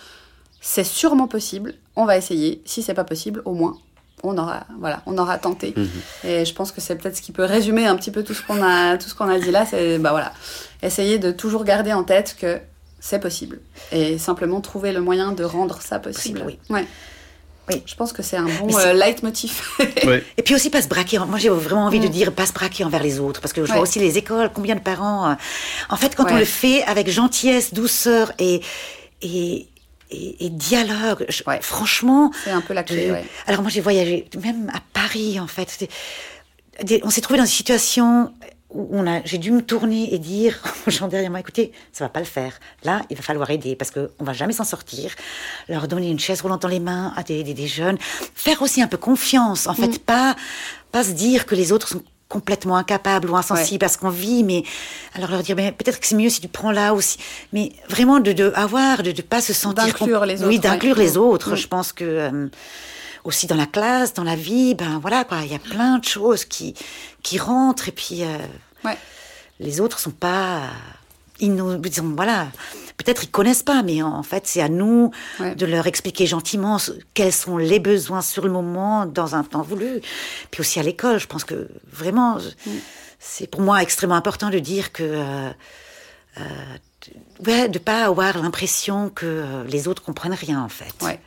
[0.61, 1.73] c'est sûrement possible.
[1.95, 2.61] On va essayer.
[2.65, 3.77] Si c'est pas possible, au moins,
[4.23, 5.73] on aura, voilà, on aura tenté.
[5.75, 5.89] Mhm.
[6.23, 8.41] Et je pense que c'est peut-être ce qui peut résumer un petit peu tout ce
[8.41, 9.65] qu'on a, tout ce qu'on a dit là.
[9.65, 10.31] C'est, bah voilà,
[10.81, 12.59] essayer de toujours garder en tête que
[12.99, 13.59] c'est possible
[13.91, 16.41] et simplement trouver le moyen de rendre ça possible.
[16.41, 16.87] Possible, Ouais.
[17.69, 17.81] Oui.
[17.85, 19.61] Je pense que c'est un bon euh, leitmotiv.
[20.05, 20.23] Ouais.
[20.37, 21.19] Et puis aussi pas se braquer.
[21.19, 22.11] Moi, j'ai vraiment envie de Mm.
[22.11, 23.73] dire pas se braquer envers les autres, parce que je Ouais.
[23.77, 25.31] vois aussi les écoles, combien de parents.
[25.31, 25.33] euh,
[25.89, 28.61] En fait, quand on le fait avec gentillesse, douceur et
[29.21, 29.67] et,
[30.11, 31.59] et, et dialogue, je- Ouais.
[31.61, 32.31] franchement.
[32.43, 33.11] c'est un peu la clé.
[33.11, 33.25] Ouais.
[33.47, 35.69] Alors moi, j'ai voyagé même à Paris, en fait.
[35.69, 35.89] C'était-
[36.83, 40.19] des- on s'est trouvé dans une situation où on a, j'ai dû me tourner et
[40.19, 42.59] dire aux gens derrière moi, écoutez, ça va pas le faire.
[42.83, 45.11] Là, il va falloir aider parce que on va jamais s'en sortir.
[45.69, 47.97] Leur donner une chaise roulante dans les mains à des, des, des jeunes.
[48.35, 49.67] Faire aussi un peu confiance.
[49.67, 49.97] En fait, Mm.
[49.99, 50.35] pas,
[50.91, 53.85] pas se dire que les autres sont complètement incapables ou insensibles Ouais.
[53.85, 54.63] à ce qu'on vit, mais
[55.13, 57.17] alors leur dire, mais peut-être que c'est mieux si tu prends là aussi.
[57.53, 60.97] Mais vraiment de, de avoir, de, de pas se sentir D'inclure les Oui, autres, d'inclure
[60.97, 61.03] ouais.
[61.03, 61.53] les autres.
[61.53, 61.55] Mm.
[61.55, 62.47] Je pense que euh,
[63.27, 66.05] aussi dans la classe, dans la vie, ben voilà quoi, il y a plein de
[66.05, 66.73] choses qui
[67.23, 68.37] qui rentrent et puis euh,
[68.85, 68.97] Ouais.
[69.59, 70.61] les autres sont pas
[71.39, 72.47] ils nous disons voilà
[72.97, 75.53] peut-être ils connaissent pas mais en fait c'est à nous Ouais.
[75.55, 79.61] de leur expliquer gentiment ce- quels sont les besoins sur le moment dans un temps
[79.61, 80.01] voulu
[80.51, 82.49] puis aussi à l'école je pense que vraiment je-
[83.19, 85.49] c'est pour moi extrêmement important de dire que euh,
[86.39, 86.43] euh,
[87.07, 91.19] de- ouais de pas avoir l'impression que euh, les autres comprennent rien en fait Ouais.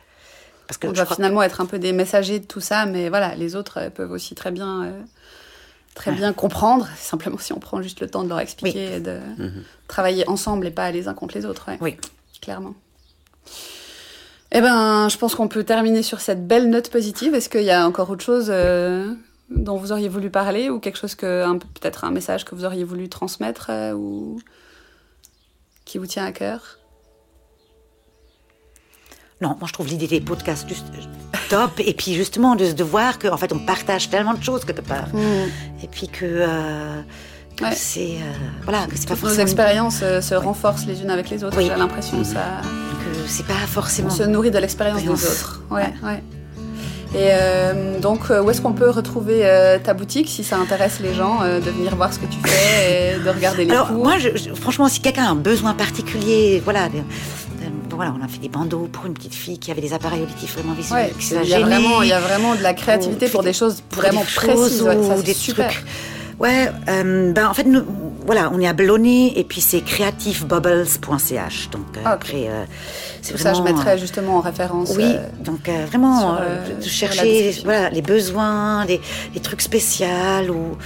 [0.71, 3.35] Parce que On doit finalement être un peu des messagers de tout ça, mais voilà,
[3.35, 5.01] les autres euh, peuvent aussi très bien, euh,
[5.95, 6.17] très Ouais.
[6.17, 6.87] bien comprendre.
[6.97, 9.19] Simplement, si on prend juste le temps de leur expliquer et de
[9.89, 11.67] travailler ensemble et pas les uns contre les autres.
[11.67, 11.77] ouais.
[11.81, 11.97] Oui.
[12.41, 12.73] Clairement.
[14.53, 17.35] Eh ben, je pense qu'on peut terminer sur cette belle note positive.
[17.35, 19.13] Est-ce qu'il y a encore autre chose euh,
[19.49, 22.83] dont vous auriez voulu parler ou quelque chose que, peut-être un message que vous auriez
[22.85, 24.39] voulu transmettre euh, ou
[25.85, 26.79] qui vous tient à cœur?
[29.41, 31.71] Non, moi je trouve l'idée des podcasts juste euh, top.
[31.79, 35.07] Et puis justement de, de voir qu'en fait on partage tellement de choses quelque part.
[35.83, 37.01] Et puis que, euh,
[37.57, 37.71] que Ouais.
[37.75, 38.33] c'est euh,
[38.63, 41.43] voilà que c'est pas Toutes nos forcément expériences euh, se renforcent les unes avec les
[41.43, 41.57] autres.
[41.57, 41.65] Oui.
[41.71, 42.61] J'ai l'impression que ça.
[42.63, 44.09] que c'est pas On forcément.
[44.11, 45.61] se nourrit de l'expérience des autres.
[45.71, 46.23] Ouais, ouais.
[47.13, 51.13] Et euh, donc, où est-ce qu'on peut retrouver euh, ta boutique si ça intéresse les
[51.13, 53.97] gens euh, de venir voir ce que tu fais et de regarder les Alors cours?
[54.05, 56.87] moi, je, je- franchement, si quelqu'un a un besoin particulier, voilà.
[57.95, 60.53] Voilà, on a fait des bandeaux pour une petite fille qui avait des appareils auditifs
[60.55, 61.07] vraiment visuels.
[61.07, 63.43] Ouais, qui il y, a vraiment, il y a vraiment de la créativité Ou- pour
[63.43, 64.81] des choses vraiment précises.
[64.81, 65.71] ouais, ça, ou c'est des super.
[65.71, 65.85] trucs.
[66.39, 67.83] Ouais, euh, ben en fait, nous,
[68.25, 71.69] voilà, on est à Bellonnet et puis c'est creativebubbles.ch.
[71.71, 72.13] Donc euh, Ah, ok.
[72.15, 72.63] après, euh,
[73.21, 74.91] c'est Tout ça, je vraiment, mettrai justement en référence.
[74.95, 78.99] Oui, euh, donc euh, vraiment euh, euh, chercher voilà, les besoins, des
[79.41, 80.07] trucs spéciaux.
[80.49, 80.77] Ou...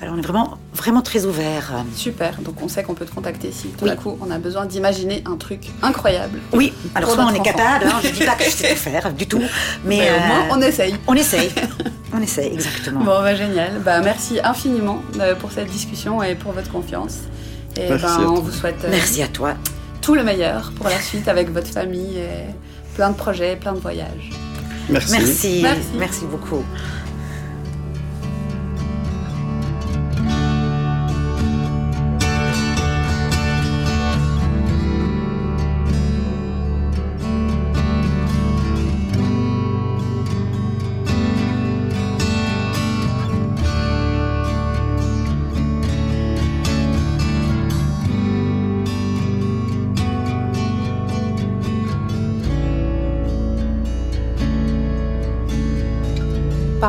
[0.00, 1.72] Alors on est vraiment, vraiment très ouvert.
[1.96, 2.36] super.
[2.42, 3.90] Donc, on sait qu'on peut te contacter si tout Oui.
[3.90, 6.38] d'un coup on a besoin d'imaginer un truc incroyable.
[6.52, 7.42] Oui, alors soit on est enfant.
[7.42, 9.38] capable, hein, je dis pas que je sais tout faire du tout,
[9.84, 10.94] mais, Mais au euh, moins, on essaye.
[11.06, 11.50] on essaye.
[12.14, 13.00] on essaye, exactement.
[13.00, 13.80] Bon, bah, génial.
[13.84, 17.18] Bah, merci infiniment euh, pour cette discussion et pour votre confiance.
[17.76, 19.54] Et Merci ben, on vous souhaite euh, Merci à toi.
[20.00, 22.46] tout le meilleur pour la suite avec votre famille et
[22.94, 24.30] plein de projets, plein de voyages.
[24.90, 25.12] Merci.
[25.12, 25.88] Merci, Merci.
[25.98, 26.64] merci beaucoup.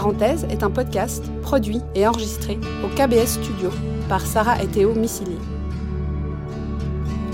[0.03, 3.69] Parenthèse est un podcast produit et enregistré au KBS Studio
[4.09, 5.37] par Sarah et Théo Missili.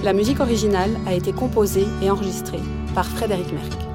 [0.04, 2.60] La musique originale a été composée et enregistrée
[2.94, 3.89] par Frédéric Merck.